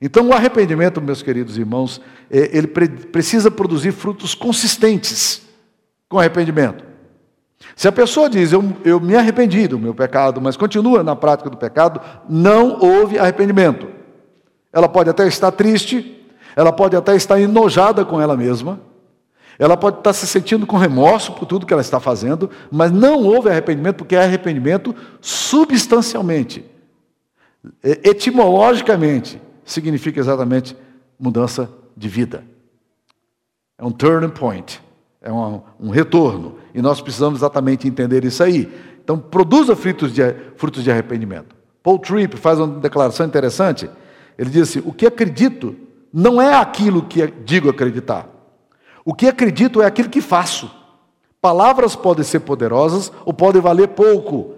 Então, 0.00 0.28
o 0.28 0.32
arrependimento, 0.32 1.00
meus 1.00 1.22
queridos 1.22 1.56
irmãos, 1.56 2.00
é, 2.30 2.56
ele 2.56 2.66
precisa 2.66 3.50
produzir 3.50 3.92
frutos 3.92 4.34
consistentes 4.34 5.42
com 6.08 6.18
arrependimento. 6.18 6.84
Se 7.76 7.86
a 7.86 7.92
pessoa 7.92 8.28
diz, 8.28 8.52
eu, 8.52 8.76
eu 8.84 9.00
me 9.00 9.14
arrependi 9.14 9.68
do 9.68 9.78
meu 9.78 9.94
pecado, 9.94 10.40
mas 10.40 10.56
continua 10.56 11.02
na 11.02 11.14
prática 11.14 11.48
do 11.48 11.56
pecado, 11.56 12.00
não 12.28 12.80
houve 12.80 13.18
arrependimento. 13.18 13.88
Ela 14.72 14.88
pode 14.88 15.08
até 15.08 15.26
estar 15.26 15.52
triste, 15.52 16.20
ela 16.56 16.72
pode 16.72 16.96
até 16.96 17.14
estar 17.14 17.40
enojada 17.40 18.04
com 18.04 18.20
ela 18.20 18.36
mesma, 18.36 18.80
ela 19.62 19.76
pode 19.76 19.98
estar 19.98 20.12
se 20.12 20.26
sentindo 20.26 20.66
com 20.66 20.76
remorso 20.76 21.30
por 21.34 21.46
tudo 21.46 21.64
que 21.64 21.72
ela 21.72 21.82
está 21.82 22.00
fazendo, 22.00 22.50
mas 22.68 22.90
não 22.90 23.22
houve 23.22 23.48
arrependimento, 23.48 23.98
porque 23.98 24.16
é 24.16 24.24
arrependimento 24.24 24.92
substancialmente, 25.20 26.64
etimologicamente, 28.02 29.40
significa 29.64 30.18
exatamente 30.18 30.76
mudança 31.16 31.70
de 31.96 32.08
vida. 32.08 32.42
É 33.78 33.84
um 33.84 33.92
turning 33.92 34.30
point, 34.30 34.82
é 35.20 35.32
um, 35.32 35.62
um 35.78 35.90
retorno, 35.90 36.56
e 36.74 36.82
nós 36.82 37.00
precisamos 37.00 37.38
exatamente 37.38 37.86
entender 37.86 38.24
isso 38.24 38.42
aí. 38.42 38.68
Então, 39.04 39.16
produza 39.16 39.76
frutos 39.76 40.12
de, 40.12 40.22
frutos 40.56 40.82
de 40.82 40.90
arrependimento. 40.90 41.54
Paul 41.84 42.00
Tripp 42.00 42.36
faz 42.36 42.58
uma 42.58 42.80
declaração 42.80 43.24
interessante. 43.26 43.88
Ele 44.36 44.50
diz 44.50 44.62
assim: 44.62 44.82
O 44.84 44.92
que 44.92 45.06
acredito 45.06 45.76
não 46.12 46.42
é 46.42 46.52
aquilo 46.52 47.04
que 47.04 47.24
digo 47.44 47.70
acreditar. 47.70 48.28
O 49.04 49.14
que 49.14 49.26
acredito 49.26 49.82
é 49.82 49.86
aquilo 49.86 50.08
que 50.08 50.20
faço. 50.20 50.70
Palavras 51.40 51.96
podem 51.96 52.24
ser 52.24 52.40
poderosas 52.40 53.12
ou 53.24 53.32
podem 53.34 53.60
valer 53.60 53.88
pouco. 53.88 54.54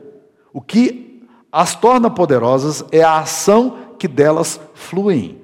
O 0.53 0.61
que 0.61 1.27
as 1.51 1.75
torna 1.75 2.11
poderosas 2.11 2.85
é 2.93 3.03
a 3.03 3.19
ação 3.19 3.95
que 3.99 4.07
delas 4.07 4.61
fluem. 4.75 5.41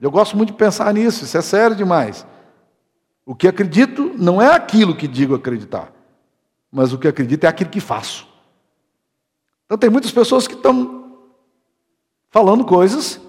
Eu 0.00 0.10
gosto 0.10 0.36
muito 0.36 0.52
de 0.52 0.56
pensar 0.56 0.92
nisso, 0.92 1.24
isso 1.24 1.36
é 1.36 1.42
sério 1.42 1.74
demais. 1.74 2.26
O 3.24 3.34
que 3.34 3.48
acredito 3.48 4.12
não 4.18 4.40
é 4.40 4.52
aquilo 4.52 4.94
que 4.94 5.08
digo 5.08 5.34
acreditar, 5.34 5.90
mas 6.70 6.92
o 6.92 6.98
que 6.98 7.08
acredito 7.08 7.44
é 7.44 7.48
aquilo 7.48 7.70
que 7.70 7.80
faço. 7.80 8.28
Então 9.64 9.78
tem 9.78 9.88
muitas 9.88 10.12
pessoas 10.12 10.46
que 10.46 10.54
estão 10.54 11.16
falando 12.30 12.64
coisas 12.64 13.20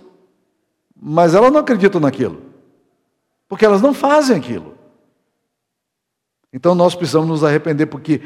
mas 1.07 1.35
elas 1.35 1.51
não 1.51 1.59
acreditam 1.59 1.99
naquilo, 1.99 2.41
porque 3.47 3.65
elas 3.65 3.81
não 3.81 3.93
fazem 3.93 4.37
aquilo. 4.37 4.74
Então 6.55 6.73
nós 6.73 6.95
precisamos 6.95 7.27
nos 7.27 7.43
arrepender, 7.43 7.85
porque 7.85 8.21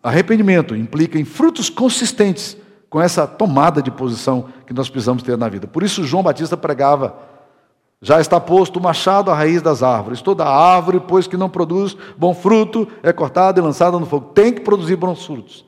arrependimento 0.00 0.76
implica 0.76 1.18
em 1.18 1.24
frutos 1.24 1.68
consistentes 1.68 2.56
com 2.88 3.02
essa 3.02 3.26
tomada 3.26 3.82
de 3.82 3.90
posição 3.90 4.46
que 4.64 4.72
nós 4.72 4.88
precisamos 4.88 5.24
ter 5.24 5.36
na 5.36 5.48
vida. 5.48 5.66
Por 5.66 5.82
isso 5.82 6.04
João 6.04 6.22
Batista 6.22 6.56
pregava: 6.56 7.16
já 8.00 8.20
está 8.20 8.38
posto 8.38 8.78
o 8.78 8.82
machado 8.82 9.32
à 9.32 9.34
raiz 9.34 9.60
das 9.60 9.82
árvores. 9.82 10.22
Toda 10.22 10.46
árvore, 10.46 11.00
pois 11.00 11.26
que 11.26 11.36
não 11.36 11.50
produz 11.50 11.96
bom 12.16 12.32
fruto, 12.32 12.86
é 13.02 13.12
cortada 13.12 13.58
e 13.58 13.62
lançada 13.62 13.98
no 13.98 14.06
fogo. 14.06 14.30
Tem 14.32 14.52
que 14.52 14.60
produzir 14.60 14.94
bons 14.94 15.26
frutos. 15.26 15.66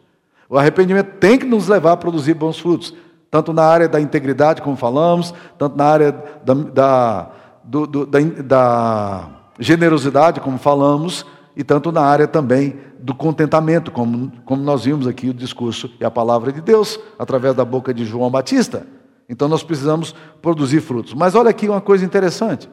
O 0.49 0.57
arrependimento 0.57 1.17
tem 1.19 1.37
que 1.37 1.45
nos 1.45 1.67
levar 1.67 1.93
a 1.93 1.97
produzir 1.97 2.35
bons 2.35 2.61
frutos 2.61 2.95
tanto 3.29 3.53
na 3.53 3.65
área 3.65 3.89
da 3.89 4.01
integridade, 4.01 4.63
como 4.63 4.77
falamos, 4.77 5.35
tanto 5.59 5.77
na 5.77 5.85
área 5.85 6.13
da, 6.45 6.55
da, 6.55 7.31
do, 7.63 7.87
do, 7.87 8.07
da, 8.07 8.21
da 8.21 9.29
generosidade, 9.59 10.41
como 10.41 10.57
falamos, 10.57 11.27
e 11.59 11.65
tanto 11.65 11.93
na 11.93 12.01
área 12.01 12.27
também 12.27 12.79
do 13.01 13.15
contentamento, 13.15 13.91
como, 13.91 14.33
como 14.45 14.63
nós 14.63 14.85
vimos 14.85 15.07
aqui 15.07 15.29
o 15.29 15.35
discurso 15.35 15.91
e 16.01 16.05
a 16.05 16.11
palavra 16.11 16.53
de 16.53 16.61
Deus, 16.61 16.99
através 17.19 17.55
da 17.55 17.65
boca 17.65 17.93
de 17.93 18.07
João 18.07 18.31
Batista. 18.31 18.87
Então 19.29 19.49
nós 19.49 19.63
precisamos 19.63 20.15
produzir 20.41 20.81
frutos. 20.81 21.13
Mas 21.13 21.35
olha 21.35 21.51
aqui 21.51 21.69
uma 21.69 21.81
coisa 21.81 22.05
interessante 22.05 22.71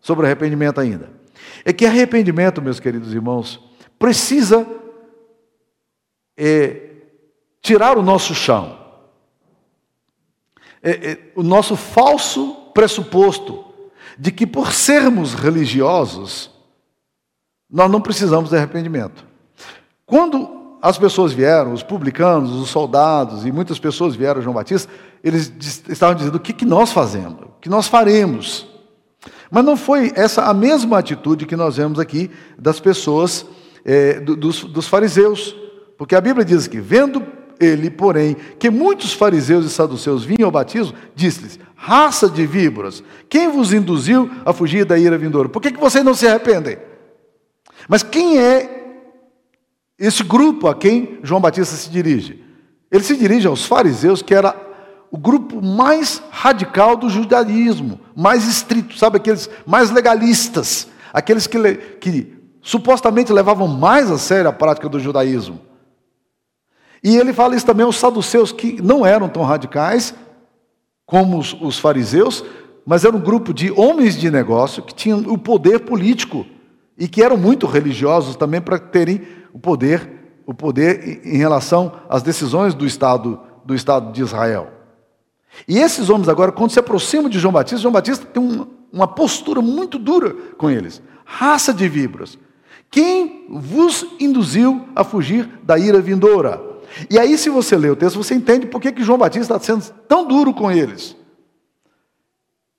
sobre 0.00 0.26
arrependimento 0.26 0.80
ainda. 0.80 1.10
É 1.64 1.72
que 1.72 1.86
arrependimento, 1.86 2.62
meus 2.62 2.78
queridos 2.78 3.12
irmãos, 3.12 3.58
precisa 3.98 4.66
é, 6.36 6.90
tirar 7.60 7.98
o 7.98 8.02
nosso 8.02 8.34
chão 8.34 8.86
é, 10.86 10.90
é, 10.90 11.32
o 11.34 11.42
nosso 11.42 11.74
falso 11.74 12.54
pressuposto 12.72 13.64
de 14.16 14.30
que 14.30 14.46
por 14.46 14.72
sermos 14.72 15.34
religiosos, 15.34 16.48
nós 17.76 17.90
não 17.90 18.00
precisamos 18.00 18.48
de 18.48 18.56
arrependimento. 18.56 19.22
Quando 20.06 20.78
as 20.80 20.96
pessoas 20.96 21.34
vieram, 21.34 21.74
os 21.74 21.82
publicanos, 21.82 22.50
os 22.52 22.70
soldados 22.70 23.44
e 23.44 23.52
muitas 23.52 23.78
pessoas 23.78 24.16
vieram 24.16 24.40
a 24.40 24.42
João 24.42 24.54
Batista, 24.54 24.90
eles 25.22 25.52
estavam 25.86 26.14
dizendo: 26.14 26.36
o 26.36 26.40
que, 26.40 26.54
que 26.54 26.64
nós 26.64 26.90
fazemos? 26.90 27.42
O 27.42 27.60
que 27.60 27.68
nós 27.68 27.86
faremos? 27.86 28.66
Mas 29.50 29.62
não 29.62 29.76
foi 29.76 30.10
essa 30.16 30.44
a 30.44 30.54
mesma 30.54 30.98
atitude 30.98 31.44
que 31.44 31.54
nós 31.54 31.76
vemos 31.76 31.98
aqui 31.98 32.30
das 32.58 32.80
pessoas, 32.80 33.44
é, 33.84 34.20
dos, 34.20 34.64
dos 34.64 34.88
fariseus. 34.88 35.54
Porque 35.98 36.14
a 36.14 36.20
Bíblia 36.20 36.46
diz 36.46 36.66
que, 36.66 36.80
vendo 36.80 37.22
ele, 37.60 37.90
porém, 37.90 38.36
que 38.58 38.70
muitos 38.70 39.12
fariseus 39.12 39.66
e 39.66 39.68
saduceus 39.68 40.24
vinham 40.24 40.46
ao 40.46 40.50
batismo, 40.50 40.96
disse-lhes: 41.14 41.60
Raça 41.74 42.26
de 42.26 42.46
víboras, 42.46 43.04
quem 43.28 43.50
vos 43.50 43.74
induziu 43.74 44.30
a 44.46 44.52
fugir 44.54 44.86
da 44.86 44.98
ira 44.98 45.18
vindoura? 45.18 45.50
Por 45.50 45.60
que, 45.60 45.72
que 45.72 45.80
vocês 45.80 46.02
não 46.02 46.14
se 46.14 46.26
arrependem? 46.26 46.78
Mas 47.88 48.02
quem 48.02 48.38
é 48.38 48.76
esse 49.98 50.22
grupo 50.22 50.68
a 50.68 50.74
quem 50.74 51.18
João 51.22 51.40
Batista 51.40 51.76
se 51.76 51.88
dirige? 51.90 52.44
Ele 52.90 53.02
se 53.02 53.16
dirige 53.16 53.46
aos 53.46 53.64
fariseus, 53.64 54.22
que 54.22 54.34
era 54.34 54.54
o 55.10 55.18
grupo 55.18 55.62
mais 55.62 56.22
radical 56.30 56.96
do 56.96 57.08
judaísmo, 57.08 58.00
mais 58.14 58.46
estrito, 58.46 58.98
sabe, 58.98 59.16
aqueles 59.16 59.48
mais 59.64 59.90
legalistas, 59.90 60.88
aqueles 61.12 61.46
que, 61.46 61.74
que 62.00 62.36
supostamente 62.60 63.32
levavam 63.32 63.68
mais 63.68 64.10
a 64.10 64.18
sério 64.18 64.50
a 64.50 64.52
prática 64.52 64.88
do 64.88 65.00
judaísmo. 65.00 65.60
E 67.02 67.16
ele 67.16 67.32
fala 67.32 67.54
isso 67.54 67.66
também 67.66 67.86
aos 67.86 67.96
saduceus, 67.96 68.52
que 68.52 68.82
não 68.82 69.06
eram 69.06 69.28
tão 69.28 69.42
radicais 69.42 70.14
como 71.06 71.38
os, 71.38 71.56
os 71.60 71.78
fariseus, 71.78 72.44
mas 72.84 73.04
era 73.04 73.16
um 73.16 73.20
grupo 73.20 73.54
de 73.54 73.70
homens 73.70 74.16
de 74.16 74.30
negócio 74.30 74.82
que 74.82 74.94
tinham 74.94 75.20
o 75.20 75.38
poder 75.38 75.80
político 75.80 76.44
e 76.98 77.06
que 77.08 77.22
eram 77.22 77.36
muito 77.36 77.66
religiosos 77.66 78.36
também 78.36 78.60
para 78.60 78.78
terem 78.78 79.22
o 79.52 79.58
poder, 79.58 80.40
o 80.46 80.54
poder 80.54 81.20
em 81.24 81.36
relação 81.36 81.92
às 82.08 82.22
decisões 82.22 82.74
do 82.74 82.86
Estado, 82.86 83.40
do 83.64 83.74
Estado 83.74 84.12
de 84.12 84.22
Israel. 84.22 84.72
E 85.66 85.78
esses 85.78 86.10
homens 86.10 86.28
agora, 86.28 86.52
quando 86.52 86.70
se 86.70 86.78
aproximam 86.78 87.30
de 87.30 87.38
João 87.38 87.52
Batista, 87.52 87.80
João 87.80 87.92
Batista 87.92 88.24
tem 88.26 88.42
uma, 88.42 88.68
uma 88.92 89.08
postura 89.08 89.60
muito 89.60 89.98
dura 89.98 90.34
com 90.56 90.70
eles. 90.70 91.02
Raça 91.24 91.72
de 91.72 91.88
víboras, 91.88 92.38
quem 92.90 93.46
vos 93.50 94.06
induziu 94.20 94.86
a 94.94 95.02
fugir 95.02 95.48
da 95.62 95.78
ira 95.78 96.00
vindoura? 96.00 96.62
E 97.10 97.18
aí, 97.18 97.36
se 97.36 97.50
você 97.50 97.76
lê 97.76 97.90
o 97.90 97.96
texto, 97.96 98.22
você 98.22 98.34
entende 98.34 98.66
por 98.66 98.80
que, 98.80 98.92
que 98.92 99.02
João 99.02 99.18
Batista 99.18 99.56
está 99.56 99.58
sendo 99.58 99.92
tão 100.08 100.26
duro 100.26 100.54
com 100.54 100.70
eles. 100.70 101.16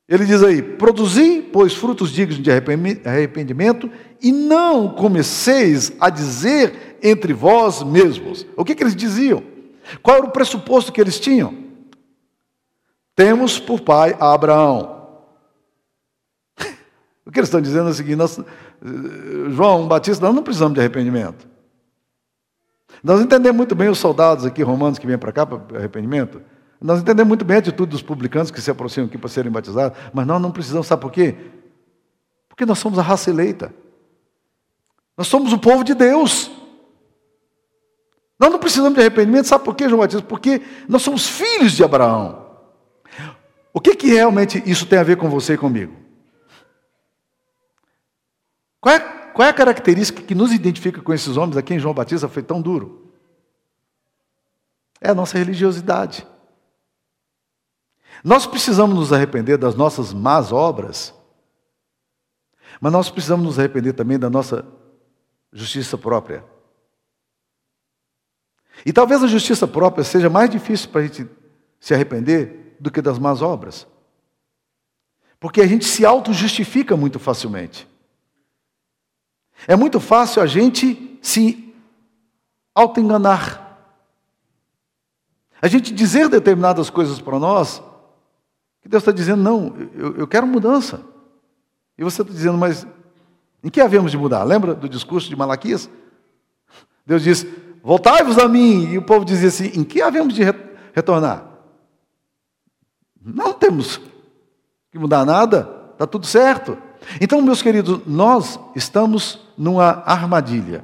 Ele 0.08 0.26
diz 0.26 0.42
aí: 0.42 0.62
produzi, 0.62 1.42
pois, 1.42 1.74
frutos 1.74 2.12
dignos 2.12 2.42
de 2.42 2.50
arrependimento, 2.52 3.92
e 4.22 4.32
não 4.32 4.90
comeceis 4.90 5.92
a 6.00 6.10
dizer 6.10 6.98
entre 7.04 7.34
vós 7.34 7.84
mesmos. 7.84 8.46
O 8.56 8.64
que, 8.64 8.74
que 8.74 8.84
eles 8.84 8.96
diziam? 8.96 9.44
Qual 10.02 10.18
era 10.18 10.26
o 10.26 10.32
pressuposto 10.32 10.92
que 10.92 11.02
eles 11.02 11.20
tinham? 11.20 11.66
Temos 13.16 13.60
por 13.60 13.82
pai 13.82 14.16
Abraão. 14.20 14.96
O 17.26 17.32
que 17.32 17.40
eles 17.40 17.50
estão 17.50 17.62
dizendo 17.62 17.90
é 17.90 17.92
o 17.92 17.94
seguinte: 17.94 18.16
nós, 18.16 18.40
João 19.50 19.86
Batista, 19.86 20.26
nós 20.26 20.34
não 20.34 20.42
precisamos 20.42 20.76
de 20.76 20.80
arrependimento. 20.80 21.46
Nós 23.04 23.20
entendemos 23.22 23.58
muito 23.58 23.76
bem 23.76 23.90
os 23.90 24.00
soldados 24.00 24.46
aqui 24.46 24.64
romanos 24.64 24.98
que 24.98 25.06
vêm 25.06 25.18
para 25.18 25.34
cá 25.34 25.46
para 25.46 25.78
arrependimento. 25.78 26.42
Nós 26.80 27.02
entendemos 27.02 27.28
muito 27.28 27.44
bem 27.44 27.58
a 27.58 27.60
atitude 27.60 27.92
dos 27.92 28.02
publicanos 28.02 28.52
que 28.52 28.62
se 28.62 28.70
aproximam 28.70 29.08
aqui 29.08 29.18
para 29.18 29.30
serem 29.30 29.52
batizados, 29.52 29.98
mas 30.14 30.28
nós 30.28 30.42
não 30.42 30.52
precisamos, 30.52 30.88
sabe 30.88 31.02
por 31.02 31.12
quê? 31.12 31.36
Porque 32.48 32.66
nós 32.66 32.78
somos 32.80 33.00
a 33.00 33.02
raça 33.02 33.30
eleita. 33.30 33.74
Nós 35.18 35.28
somos 35.28 35.52
o 35.52 35.58
povo 35.58 35.84
de 35.84 35.96
Deus. 35.96 36.52
Nós 38.40 38.52
não 38.52 38.60
precisamos 38.60 38.94
de 38.94 39.00
arrependimento, 39.00 39.48
sabe 39.48 39.64
por 39.64 39.76
quê, 39.76 39.90
João 39.90 40.00
Batista? 40.00 40.24
Porque 40.24 40.62
nós 40.88 41.02
somos 41.02 41.28
filhos 41.28 41.74
de 41.74 41.84
Abraão. 41.84 42.46
O 43.74 43.82
que, 43.82 43.96
que 43.96 44.08
realmente 44.08 44.62
isso 44.66 44.86
tem 44.86 45.00
a 45.00 45.04
ver 45.04 45.18
com 45.18 45.30
você 45.30 45.54
e 45.54 45.58
comigo? 45.58 45.94
Qual 48.80 48.96
é 48.96 49.18
qual 49.38 49.46
é 49.46 49.52
a 49.52 49.54
característica 49.54 50.20
que 50.24 50.34
nos 50.34 50.52
identifica 50.52 51.00
com 51.00 51.14
esses 51.14 51.38
homens 51.38 51.58
a 51.58 51.62
quem 51.62 51.78
João 51.78 51.94
Batista 51.94 52.28
foi 52.28 52.42
tão 52.42 52.60
duro? 52.60 53.12
É 55.00 55.12
a 55.12 55.14
nossa 55.14 55.38
religiosidade. 55.38 56.26
Nós 58.24 58.46
precisamos 58.46 58.96
nos 58.96 59.14
arrepender 59.14 59.58
das 59.58 59.76
nossas 59.76 60.14
más 60.14 60.52
obras, 60.52 61.14
mas 62.80 62.92
nós 62.92 63.10
precisamos 63.10 63.46
nos 63.46 63.60
arrepender 63.60 63.94
também 63.94 64.20
da 64.20 64.30
nossa 64.30 64.66
justiça 65.52 65.98
própria. 65.98 66.44
E 68.86 68.94
talvez 68.94 69.24
a 69.24 69.28
justiça 69.28 69.68
própria 69.68 70.04
seja 70.04 70.30
mais 70.30 70.50
difícil 70.50 70.90
para 70.90 71.02
a 71.02 71.04
gente 71.06 71.28
se 71.80 71.94
arrepender 71.94 72.76
do 72.80 72.92
que 72.92 73.02
das 73.02 73.18
más 73.18 73.42
obras. 73.42 73.88
Porque 75.40 75.62
a 75.62 75.68
gente 75.68 75.86
se 75.86 76.06
auto-justifica 76.06 76.96
muito 76.96 77.20
facilmente. 77.20 77.88
É 79.68 79.76
muito 79.76 80.00
fácil 80.00 80.42
a 80.42 80.48
gente 80.48 81.20
se 81.22 81.74
auto-enganar. 82.74 83.66
A 85.60 85.68
gente 85.68 85.92
dizer 85.92 86.30
determinadas 86.30 86.90
coisas 86.90 87.20
para 87.20 87.40
nós, 87.40 87.82
Deus 88.88 89.02
está 89.02 89.12
dizendo, 89.12 89.44
não, 89.44 89.76
eu, 89.96 90.18
eu 90.18 90.28
quero 90.28 90.48
mudança. 90.48 91.02
E 91.98 92.04
você 92.04 92.22
está 92.22 92.34
dizendo, 92.34 92.58
mas 92.58 92.88
em 93.64 93.70
que 93.70 93.82
havemos 93.82 94.12
de 94.12 94.18
mudar? 94.18 94.44
Lembra 94.44 94.74
do 94.74 94.88
discurso 94.88 95.28
de 95.28 95.36
Malaquias? 95.36 95.90
Deus 97.06 97.24
diz, 97.24 97.46
voltai-vos 97.84 98.38
a 98.38 98.48
mim. 98.48 98.92
E 98.92 98.98
o 98.98 99.02
povo 99.02 99.26
dizia 99.26 99.48
assim, 99.48 99.72
em 99.74 99.84
que 99.84 100.02
havemos 100.02 100.34
de 100.34 100.44
retornar? 100.94 101.46
Não 103.20 103.52
temos 103.54 104.00
que 104.92 104.98
mudar 104.98 105.26
nada, 105.26 105.90
está 105.94 106.08
tudo 106.08 106.26
certo. 106.26 106.78
Então, 107.20 107.42
meus 107.42 107.62
queridos, 107.62 108.02
nós 108.06 108.60
estamos 108.76 109.46
numa 109.58 110.04
armadilha. 110.06 110.84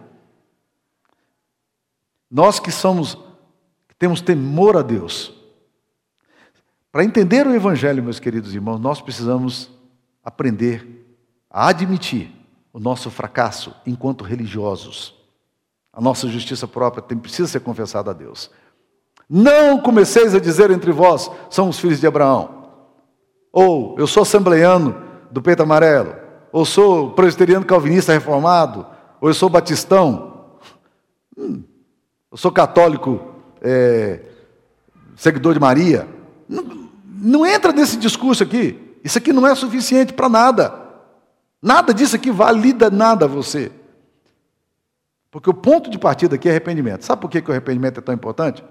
Nós 2.29 2.59
que 2.59 2.71
somos, 2.71 3.15
que 3.87 3.95
temos 3.97 4.19
temor 4.19 4.75
a 4.75 4.81
Deus. 4.81 5.42
Para 6.93 7.03
entender 7.03 7.47
o 7.47 7.55
Evangelho, 7.55 8.03
meus 8.03 8.19
queridos 8.19 8.53
irmãos, 8.53 8.77
nós 8.77 9.01
precisamos 9.01 9.67
aprender 10.23 11.03
a 11.49 11.69
admitir 11.69 12.31
o 12.71 12.79
nosso 12.79 13.09
fracasso 13.09 13.73
enquanto 13.83 14.23
religiosos. 14.23 15.15
A 15.91 15.99
nossa 15.99 16.27
justiça 16.27 16.67
própria 16.67 17.01
tem, 17.01 17.17
precisa 17.17 17.47
ser 17.47 17.61
confessada 17.61 18.11
a 18.11 18.13
Deus. 18.13 18.51
Não 19.27 19.79
comeceis 19.81 20.35
a 20.35 20.39
dizer 20.39 20.69
entre 20.69 20.91
vós, 20.91 21.31
somos 21.49 21.79
filhos 21.79 21.99
de 21.99 22.05
Abraão. 22.05 22.67
Ou 23.51 23.95
eu 23.97 24.05
sou 24.05 24.21
assembleiano 24.21 24.95
do 25.31 25.41
peito 25.41 25.63
amarelo. 25.63 26.15
Ou 26.51 26.63
sou 26.63 27.09
presbiteriano 27.13 27.65
calvinista 27.65 28.13
reformado. 28.13 28.85
Ou 29.19 29.29
eu 29.29 29.33
sou 29.33 29.49
batistão. 29.49 30.59
Hum, 31.35 31.63
eu 32.31 32.37
sou 32.37 32.51
católico 32.51 33.33
é, 33.63 34.19
seguidor 35.15 35.55
de 35.55 35.59
Maria. 35.59 36.07
Não, 36.47 36.82
não 37.23 37.45
entra 37.45 37.71
nesse 37.71 37.95
discurso 37.95 38.43
aqui. 38.43 38.97
Isso 39.03 39.17
aqui 39.17 39.31
não 39.31 39.47
é 39.47 39.55
suficiente 39.55 40.13
para 40.13 40.27
nada. 40.27 40.83
Nada 41.61 41.93
disso 41.93 42.15
aqui 42.15 42.29
valida 42.29 42.91
nada 42.91 43.23
a 43.25 43.27
você. 43.27 43.71
Porque 45.31 45.49
o 45.49 45.53
ponto 45.53 45.89
de 45.89 45.97
partida 45.97 46.35
aqui 46.35 46.47
é 46.49 46.51
arrependimento. 46.51 47.05
Sabe 47.05 47.21
por 47.21 47.29
que, 47.29 47.41
que 47.41 47.49
o 47.49 47.53
arrependimento 47.53 47.99
é 47.99 48.01
tão 48.01 48.13
importante? 48.13 48.63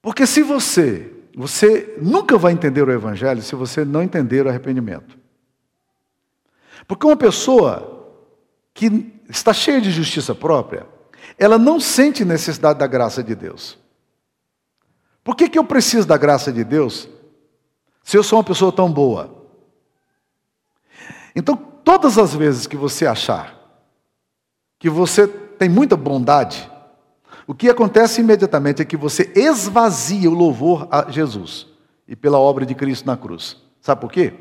Porque 0.00 0.26
se 0.26 0.42
você, 0.42 1.12
você 1.36 1.96
nunca 2.00 2.38
vai 2.38 2.52
entender 2.52 2.82
o 2.82 2.92
Evangelho 2.92 3.42
se 3.42 3.54
você 3.56 3.84
não 3.84 4.02
entender 4.02 4.46
o 4.46 4.48
arrependimento. 4.48 5.18
Porque 6.86 7.06
uma 7.06 7.16
pessoa 7.16 8.14
que 8.72 9.12
está 9.28 9.52
cheia 9.52 9.80
de 9.80 9.90
justiça 9.90 10.34
própria, 10.34 10.86
ela 11.36 11.58
não 11.58 11.80
sente 11.80 12.24
necessidade 12.24 12.78
da 12.78 12.86
graça 12.86 13.22
de 13.22 13.34
Deus. 13.34 13.81
Por 15.24 15.36
que, 15.36 15.48
que 15.48 15.58
eu 15.58 15.64
preciso 15.64 16.06
da 16.06 16.16
graça 16.16 16.52
de 16.52 16.64
Deus 16.64 17.08
se 18.02 18.16
eu 18.16 18.22
sou 18.22 18.38
uma 18.38 18.44
pessoa 18.44 18.72
tão 18.72 18.90
boa? 18.92 19.42
Então, 21.34 21.56
todas 21.56 22.18
as 22.18 22.34
vezes 22.34 22.66
que 22.66 22.76
você 22.76 23.06
achar 23.06 23.60
que 24.78 24.90
você 24.90 25.28
tem 25.28 25.68
muita 25.68 25.96
bondade, 25.96 26.68
o 27.46 27.54
que 27.54 27.70
acontece 27.70 28.20
imediatamente 28.20 28.82
é 28.82 28.84
que 28.84 28.96
você 28.96 29.32
esvazia 29.34 30.28
o 30.28 30.34
louvor 30.34 30.88
a 30.90 31.10
Jesus 31.10 31.68
e 32.06 32.16
pela 32.16 32.38
obra 32.38 32.66
de 32.66 32.74
Cristo 32.74 33.06
na 33.06 33.16
cruz. 33.16 33.56
Sabe 33.80 34.00
por 34.00 34.10
quê? 34.10 34.34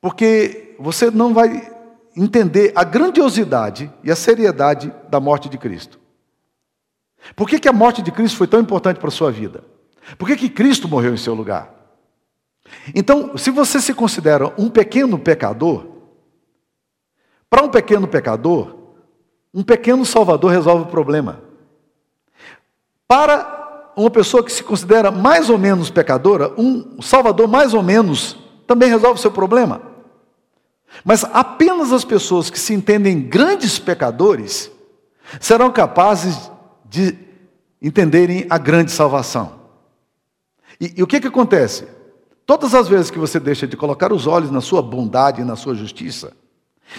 Porque 0.00 0.74
você 0.78 1.10
não 1.10 1.32
vai 1.32 1.72
entender 2.16 2.72
a 2.74 2.82
grandiosidade 2.82 3.92
e 4.02 4.10
a 4.10 4.16
seriedade 4.16 4.92
da 5.08 5.20
morte 5.20 5.48
de 5.48 5.58
Cristo. 5.58 6.00
Por 7.34 7.48
que, 7.48 7.58
que 7.58 7.68
a 7.68 7.72
morte 7.72 8.02
de 8.02 8.12
Cristo 8.12 8.36
foi 8.36 8.46
tão 8.46 8.60
importante 8.60 8.98
para 8.98 9.08
a 9.08 9.12
sua 9.12 9.30
vida? 9.30 9.64
Por 10.18 10.28
que, 10.28 10.36
que 10.36 10.48
Cristo 10.48 10.88
morreu 10.88 11.14
em 11.14 11.18
seu 11.18 11.34
lugar? 11.34 11.74
Então, 12.94 13.36
se 13.36 13.50
você 13.50 13.80
se 13.80 13.94
considera 13.94 14.52
um 14.58 14.68
pequeno 14.68 15.18
pecador, 15.18 15.86
para 17.48 17.62
um 17.62 17.68
pequeno 17.68 18.06
pecador, 18.06 18.76
um 19.52 19.62
pequeno 19.62 20.04
salvador 20.04 20.50
resolve 20.50 20.84
o 20.84 20.90
problema. 20.90 21.42
Para 23.08 23.92
uma 23.96 24.10
pessoa 24.10 24.44
que 24.44 24.52
se 24.52 24.62
considera 24.62 25.10
mais 25.10 25.48
ou 25.48 25.56
menos 25.56 25.90
pecadora, 25.90 26.52
um 26.58 27.00
salvador 27.00 27.48
mais 27.48 27.72
ou 27.72 27.82
menos 27.82 28.36
também 28.66 28.90
resolve 28.90 29.18
o 29.18 29.22
seu 29.22 29.30
problema. 29.30 29.80
Mas 31.04 31.24
apenas 31.24 31.92
as 31.92 32.04
pessoas 32.04 32.50
que 32.50 32.58
se 32.58 32.74
entendem 32.74 33.20
grandes 33.20 33.78
pecadores 33.78 34.70
serão 35.40 35.70
capazes 35.72 36.50
de 36.84 37.16
entenderem 37.80 38.46
a 38.50 38.58
grande 38.58 38.90
salvação. 38.90 39.65
E, 40.80 40.94
e 40.96 41.02
o 41.02 41.06
que, 41.06 41.20
que 41.20 41.28
acontece? 41.28 41.86
Todas 42.44 42.74
as 42.74 42.88
vezes 42.88 43.10
que 43.10 43.18
você 43.18 43.40
deixa 43.40 43.66
de 43.66 43.76
colocar 43.76 44.12
os 44.12 44.26
olhos 44.26 44.50
na 44.50 44.60
sua 44.60 44.80
bondade 44.80 45.40
e 45.40 45.44
na 45.44 45.56
sua 45.56 45.74
justiça, 45.74 46.32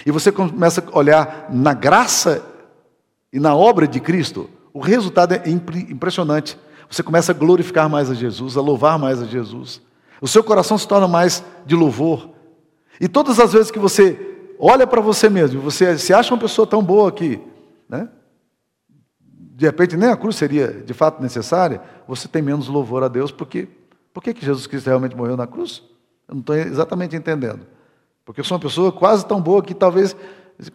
e 0.06 0.12
você 0.12 0.32
começa 0.32 0.84
a 0.86 0.98
olhar 0.98 1.48
na 1.50 1.74
graça 1.74 2.44
e 3.32 3.40
na 3.40 3.56
obra 3.56 3.88
de 3.88 4.00
Cristo, 4.00 4.50
o 4.74 4.80
resultado 4.80 5.34
é 5.34 5.50
impressionante. 5.50 6.58
Você 6.90 7.02
começa 7.02 7.32
a 7.32 7.36
glorificar 7.36 7.90
mais 7.90 8.10
a 8.10 8.14
Jesus, 8.14 8.58
a 8.58 8.62
louvar 8.62 9.00
mais 9.00 9.22
a 9.22 9.26
Jesus. 9.26 9.82
O 10.22 10.28
seu 10.28 10.44
coração 10.44 10.78
se 10.78 10.88
torna 10.88 11.08
mais 11.08 11.44
de 11.66 11.76
louvor. 11.76 12.30
E 13.00 13.08
todas 13.08 13.40
as 13.40 13.54
vezes 13.54 13.72
que 13.72 13.80
você 13.80 14.38
olha 14.60 14.88
para 14.88 15.02
você 15.02 15.30
mesmo, 15.30 15.62
você 15.62 15.98
se 15.98 16.14
acha 16.14 16.34
uma 16.34 16.40
pessoa 16.40 16.66
tão 16.66 16.84
boa 16.84 17.12
que, 17.12 17.40
né? 17.88 18.10
De 19.58 19.66
repente 19.66 19.98
nem 19.98 20.08
a 20.10 20.16
cruz 20.16 20.36
seria 20.36 20.68
de 20.68 20.94
fato 20.94 21.20
necessária, 21.20 21.82
você 22.08 22.28
tem 22.28 22.44
menos 22.44 22.68
louvor 22.68 23.02
a 23.02 23.08
Deus, 23.08 23.32
porque 23.32 23.68
por 24.14 24.22
que 24.22 24.32
Jesus 24.40 24.68
Cristo 24.68 24.86
realmente 24.86 25.18
morreu 25.18 25.36
na 25.36 25.48
cruz? 25.48 25.82
Eu 26.28 26.36
não 26.36 26.42
estou 26.42 26.56
exatamente 26.56 27.16
entendendo. 27.16 27.66
Porque 28.24 28.40
eu 28.40 28.46
sou 28.46 28.56
uma 28.56 28.62
pessoa 28.62 28.92
quase 28.92 29.26
tão 29.26 29.42
boa 29.42 29.64
que 29.64 29.74
talvez, 29.74 30.16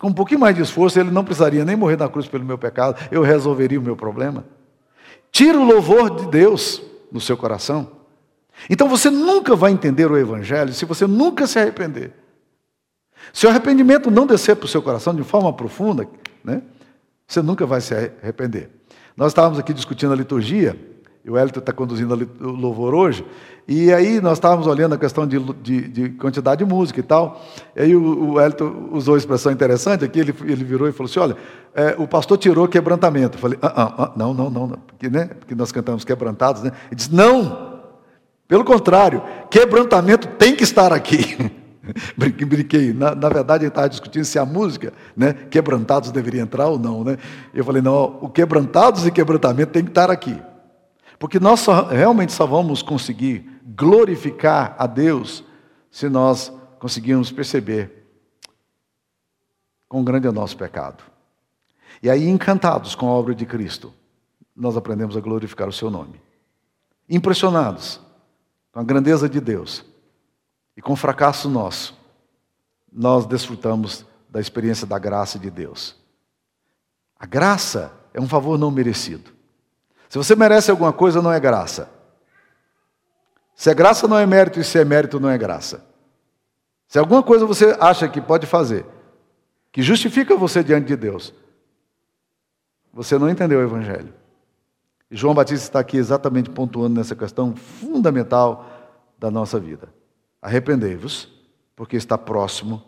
com 0.01 0.09
um 0.09 0.13
pouquinho 0.13 0.41
mais 0.41 0.57
de 0.57 0.63
esforço, 0.63 0.99
ele 0.99 1.13
não 1.13 1.23
precisaria 1.23 1.65
nem 1.65 1.77
morrer 1.77 1.97
na 1.97 2.09
cruz 2.09 2.27
pelo 2.27 2.45
meu 2.45 2.59
pecado, 2.59 3.01
eu 3.13 3.23
resolveria 3.23 3.79
o 3.79 3.83
meu 3.83 3.95
problema. 3.95 4.45
Tira 5.31 5.57
o 5.57 5.65
louvor 5.65 6.17
de 6.17 6.27
Deus 6.27 6.83
no 7.13 7.21
seu 7.21 7.37
coração. 7.37 7.89
Então 8.69 8.89
você 8.89 9.11
nunca 9.11 9.55
vai 9.55 9.71
entender 9.71 10.11
o 10.11 10.19
Evangelho 10.19 10.73
se 10.73 10.85
você 10.85 11.07
nunca 11.07 11.47
se 11.47 11.57
arrepender. 11.57 12.13
Se 13.33 13.47
o 13.47 13.49
arrependimento 13.49 14.11
não 14.11 14.27
descer 14.27 14.57
para 14.57 14.67
o 14.67 14.69
seu 14.69 14.83
coração 14.83 15.15
de 15.15 15.23
forma 15.23 15.53
profunda, 15.53 16.05
né, 16.43 16.63
você 17.27 17.43
nunca 17.43 17.67
vai 17.67 17.81
se 17.81 17.95
arrepender. 17.95 18.71
Nós 19.17 19.33
estávamos 19.33 19.59
aqui 19.59 19.73
discutindo 19.73 20.13
a 20.13 20.17
liturgia 20.17 20.77
e 21.25 21.31
o 21.31 21.37
Hélito 21.37 21.61
está 21.61 21.73
conduzindo 21.73 22.15
o 22.41 22.51
louvor 22.51 22.95
hoje. 22.95 23.25
E 23.69 23.93
aí 23.93 24.21
nós 24.21 24.35
estávamos 24.35 24.67
olhando 24.67 24.95
a 24.95 24.99
questão 24.99 25.25
de, 25.25 25.39
de, 25.39 25.89
de 25.89 26.09
quantidade 26.11 26.65
de 26.65 26.71
música 26.71 26.99
e 26.99 27.03
tal. 27.03 27.41
E 27.77 27.83
aí 27.83 27.97
o, 27.97 28.35
o 28.35 28.97
usou 28.97 29.15
uma 29.15 29.19
expressão 29.19 29.53
interessante 29.53 30.05
aqui, 30.05 30.19
ele, 30.19 30.35
ele 30.43 30.65
virou 30.65 30.89
e 30.89 30.93
falou 30.93 31.09
assim, 31.09 31.21
olha, 31.21 31.37
é, 31.75 31.95
o 31.97 32.09
pastor 32.09 32.39
tirou 32.39 32.67
quebrantamento. 32.67 33.37
Eu 33.37 33.41
falei, 33.41 33.59
ah, 33.63 33.73
ah, 33.75 33.95
ah, 33.99 34.13
não, 34.17 34.35
não, 34.35 34.51
não, 34.51 34.67
não. 34.67 34.79
Porque, 34.79 35.09
né, 35.09 35.27
porque 35.27 35.55
nós 35.55 35.71
cantamos 35.71 36.05
quebrantados, 36.05 36.65
né? 36.65 36.73
Ele 36.89 36.97
disse, 36.97 37.15
não, 37.15 37.81
pelo 38.49 38.65
contrário, 38.65 39.23
quebrantamento 39.49 40.27
tem 40.27 40.57
que 40.57 40.65
estar 40.65 40.93
aqui. 40.93 41.37
Brinquei, 42.17 42.93
na, 42.93 43.15
na, 43.15 43.29
verdade 43.29 43.65
ele 43.65 43.69
estava 43.69 43.89
discutindo 43.89 44.25
se 44.25 44.39
a 44.39 44.47
música, 44.47 44.93
né, 45.17 45.33
quebrantados 45.33 46.13
deveria 46.13 46.43
entrar 46.43 46.69
ou 46.69 46.79
não, 46.79 47.03
né? 47.03 47.19
Eu 47.53 47.65
falei, 47.65 47.83
não, 47.83 48.19
o 48.21 48.29
quebrantados 48.29 49.07
e 49.07 49.11
quebrantamento 49.11 49.73
tem 49.73 49.83
que 49.83 49.91
estar 49.91 50.11
aqui. 50.11 50.41
Porque 51.19 51.41
nós 51.41 51.61
só, 51.61 51.87
realmente 51.89 52.33
só 52.33 52.47
vamos 52.47 52.83
conseguir 52.83 53.61
glorificar 53.65 54.75
a 54.79 54.87
Deus 54.87 55.45
se 55.91 56.09
nós 56.09 56.53
conseguirmos 56.79 57.31
perceber 57.31 58.07
quão 59.89 60.05
grande 60.05 60.27
é 60.27 60.31
o 60.31 60.33
nosso 60.33 60.57
pecado. 60.57 61.03
E 62.03 62.09
aí, 62.09 62.29
encantados 62.29 62.95
com 62.95 63.07
a 63.09 63.13
obra 63.13 63.35
de 63.35 63.45
Cristo, 63.45 63.93
nós 64.55 64.77
aprendemos 64.77 65.17
a 65.17 65.21
glorificar 65.21 65.69
o 65.69 65.73
seu 65.73 65.91
nome. 65.91 66.21
Impressionados 67.09 68.01
com 68.73 68.81
a 68.81 68.85
grandeza 68.85 69.29
de 69.29 69.41
Deus 69.41 69.92
e 70.77 70.83
com 70.83 70.97
fracasso 70.97 71.49
nosso, 71.49 71.99
nós 72.93 73.27
desfrutamos 73.27 74.07
da 74.29 74.41
experiência 74.41 74.87
da 74.87 74.99
graça 74.99 75.39
de 75.39 75.51
Deus. 75.51 75.97
A 77.19 77.27
graça 77.27 77.93
é 78.13 78.21
um 78.21 78.29
favor 78.29 78.59
não 78.59 78.71
merecido. 78.71 79.31
Se 80.09 80.19
você 80.19 80.35
merece 80.35 80.71
alguma 80.71 80.93
coisa, 80.93 81.23
não 81.23 81.33
é 81.33 81.41
graça. 81.41 81.89
Se 83.55 83.71
é 83.71 83.75
graça, 83.75 84.09
não 84.09 84.19
é 84.19 84.27
mérito, 84.27 84.59
e 84.61 84.65
se 84.65 84.79
é 84.79 84.85
mérito, 84.85 85.21
não 85.21 85.31
é 85.31 85.39
graça. 85.39 85.87
Se 86.89 86.99
alguma 86.99 87.23
coisa 87.23 87.47
você 87.47 87.77
acha 87.81 88.09
que 88.09 88.21
pode 88.21 88.47
fazer, 88.47 88.85
que 89.71 89.83
justifica 89.83 90.37
você 90.37 90.63
diante 90.63 90.87
de 90.87 90.97
Deus, 90.97 91.33
você 92.93 93.17
não 93.17 93.31
entendeu 93.31 93.61
o 93.61 93.63
Evangelho. 93.63 94.13
E 95.11 95.17
João 95.17 95.35
Batista 95.35 95.67
está 95.67 95.81
aqui 95.81 95.97
exatamente 95.97 96.51
pontuando 96.51 96.97
nessa 96.97 97.17
questão 97.17 97.55
fundamental 97.57 98.67
da 99.19 99.31
nossa 99.31 99.59
vida. 99.59 99.89
Arrependei-vos, 100.43 101.29
porque 101.77 101.97
está 101.97 102.19
próximo 102.19 102.83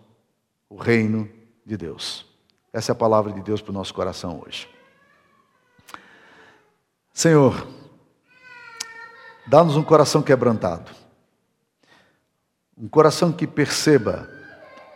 o 0.69 0.77
reino 0.77 1.31
de 1.65 1.77
Deus. 1.77 2.27
Essa 2.73 2.91
é 2.91 2.95
a 2.95 2.97
palavra 2.97 3.33
de 3.33 3.41
Deus 3.41 3.63
para 3.63 3.71
o 3.71 3.75
nosso 3.75 3.95
coração 3.95 4.43
hoje. 4.45 4.69
Senhor, 7.13 7.65
dá-nos 9.47 9.77
um 9.77 9.85
coração 9.85 10.21
quebrantado, 10.21 10.91
um 12.77 12.89
coração 12.89 13.31
que 13.31 13.47
perceba 13.47 14.29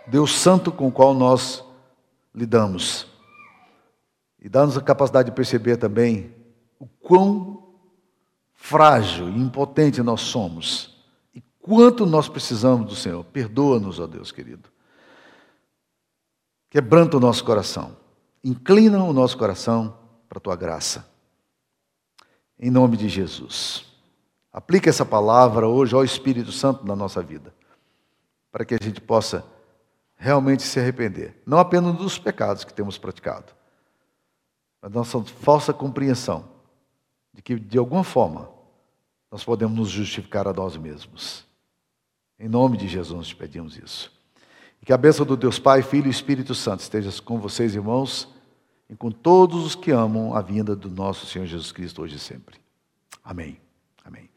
Deus 0.08 0.36
Santo 0.36 0.72
com 0.72 0.88
o 0.88 0.92
qual 0.92 1.14
nós 1.14 1.64
lidamos, 2.34 3.06
e 4.40 4.48
dá-nos 4.48 4.76
a 4.76 4.82
capacidade 4.82 5.30
de 5.30 5.36
perceber 5.36 5.76
também 5.76 6.34
o 6.80 6.88
quão 6.88 7.76
frágil 8.52 9.28
e 9.28 9.38
impotente 9.40 10.02
nós 10.02 10.22
somos 10.22 10.97
quanto 11.68 12.06
nós 12.06 12.30
precisamos 12.30 12.88
do 12.88 12.96
Senhor. 12.96 13.22
Perdoa-nos, 13.24 14.00
ó 14.00 14.06
Deus 14.06 14.32
querido. 14.32 14.70
Quebranta 16.70 17.18
o 17.18 17.20
nosso 17.20 17.44
coração. 17.44 17.94
Inclina 18.42 19.04
o 19.04 19.12
nosso 19.12 19.36
coração 19.36 19.98
para 20.30 20.38
a 20.38 20.40
tua 20.40 20.56
graça. 20.56 21.06
Em 22.58 22.70
nome 22.70 22.96
de 22.96 23.06
Jesus. 23.06 23.84
Aplique 24.50 24.88
essa 24.88 25.04
palavra 25.04 25.68
hoje 25.68 25.94
ao 25.94 26.02
Espírito 26.02 26.52
Santo 26.52 26.86
na 26.86 26.96
nossa 26.96 27.22
vida, 27.22 27.54
para 28.50 28.64
que 28.64 28.74
a 28.74 28.78
gente 28.80 29.00
possa 29.02 29.44
realmente 30.16 30.62
se 30.62 30.80
arrepender, 30.80 31.40
não 31.46 31.58
apenas 31.58 31.94
dos 31.96 32.18
pecados 32.18 32.64
que 32.64 32.72
temos 32.72 32.96
praticado, 32.96 33.52
mas 34.80 34.90
da 34.90 34.98
nossa 34.98 35.22
falsa 35.22 35.72
compreensão 35.72 36.48
de 37.32 37.42
que, 37.42 37.56
de 37.56 37.78
alguma 37.78 38.02
forma, 38.02 38.48
nós 39.30 39.44
podemos 39.44 39.78
nos 39.78 39.90
justificar 39.90 40.48
a 40.48 40.52
nós 40.52 40.76
mesmos. 40.76 41.47
Em 42.38 42.48
nome 42.48 42.76
de 42.76 42.86
Jesus, 42.86 43.32
pedimos 43.32 43.76
isso. 43.76 44.12
E 44.80 44.86
que 44.86 44.92
a 44.92 44.96
bênção 44.96 45.26
do 45.26 45.36
Deus 45.36 45.58
Pai, 45.58 45.82
Filho 45.82 46.06
e 46.06 46.10
Espírito 46.10 46.54
Santo 46.54 46.80
esteja 46.80 47.10
com 47.22 47.38
vocês, 47.40 47.74
irmãos, 47.74 48.28
e 48.88 48.94
com 48.94 49.10
todos 49.10 49.64
os 49.66 49.74
que 49.74 49.90
amam 49.90 50.34
a 50.34 50.40
vinda 50.40 50.74
do 50.74 50.88
nosso 50.88 51.26
Senhor 51.26 51.46
Jesus 51.46 51.72
Cristo 51.72 52.02
hoje 52.02 52.16
e 52.16 52.20
sempre. 52.20 52.56
Amém. 53.22 53.60
Amém. 54.04 54.30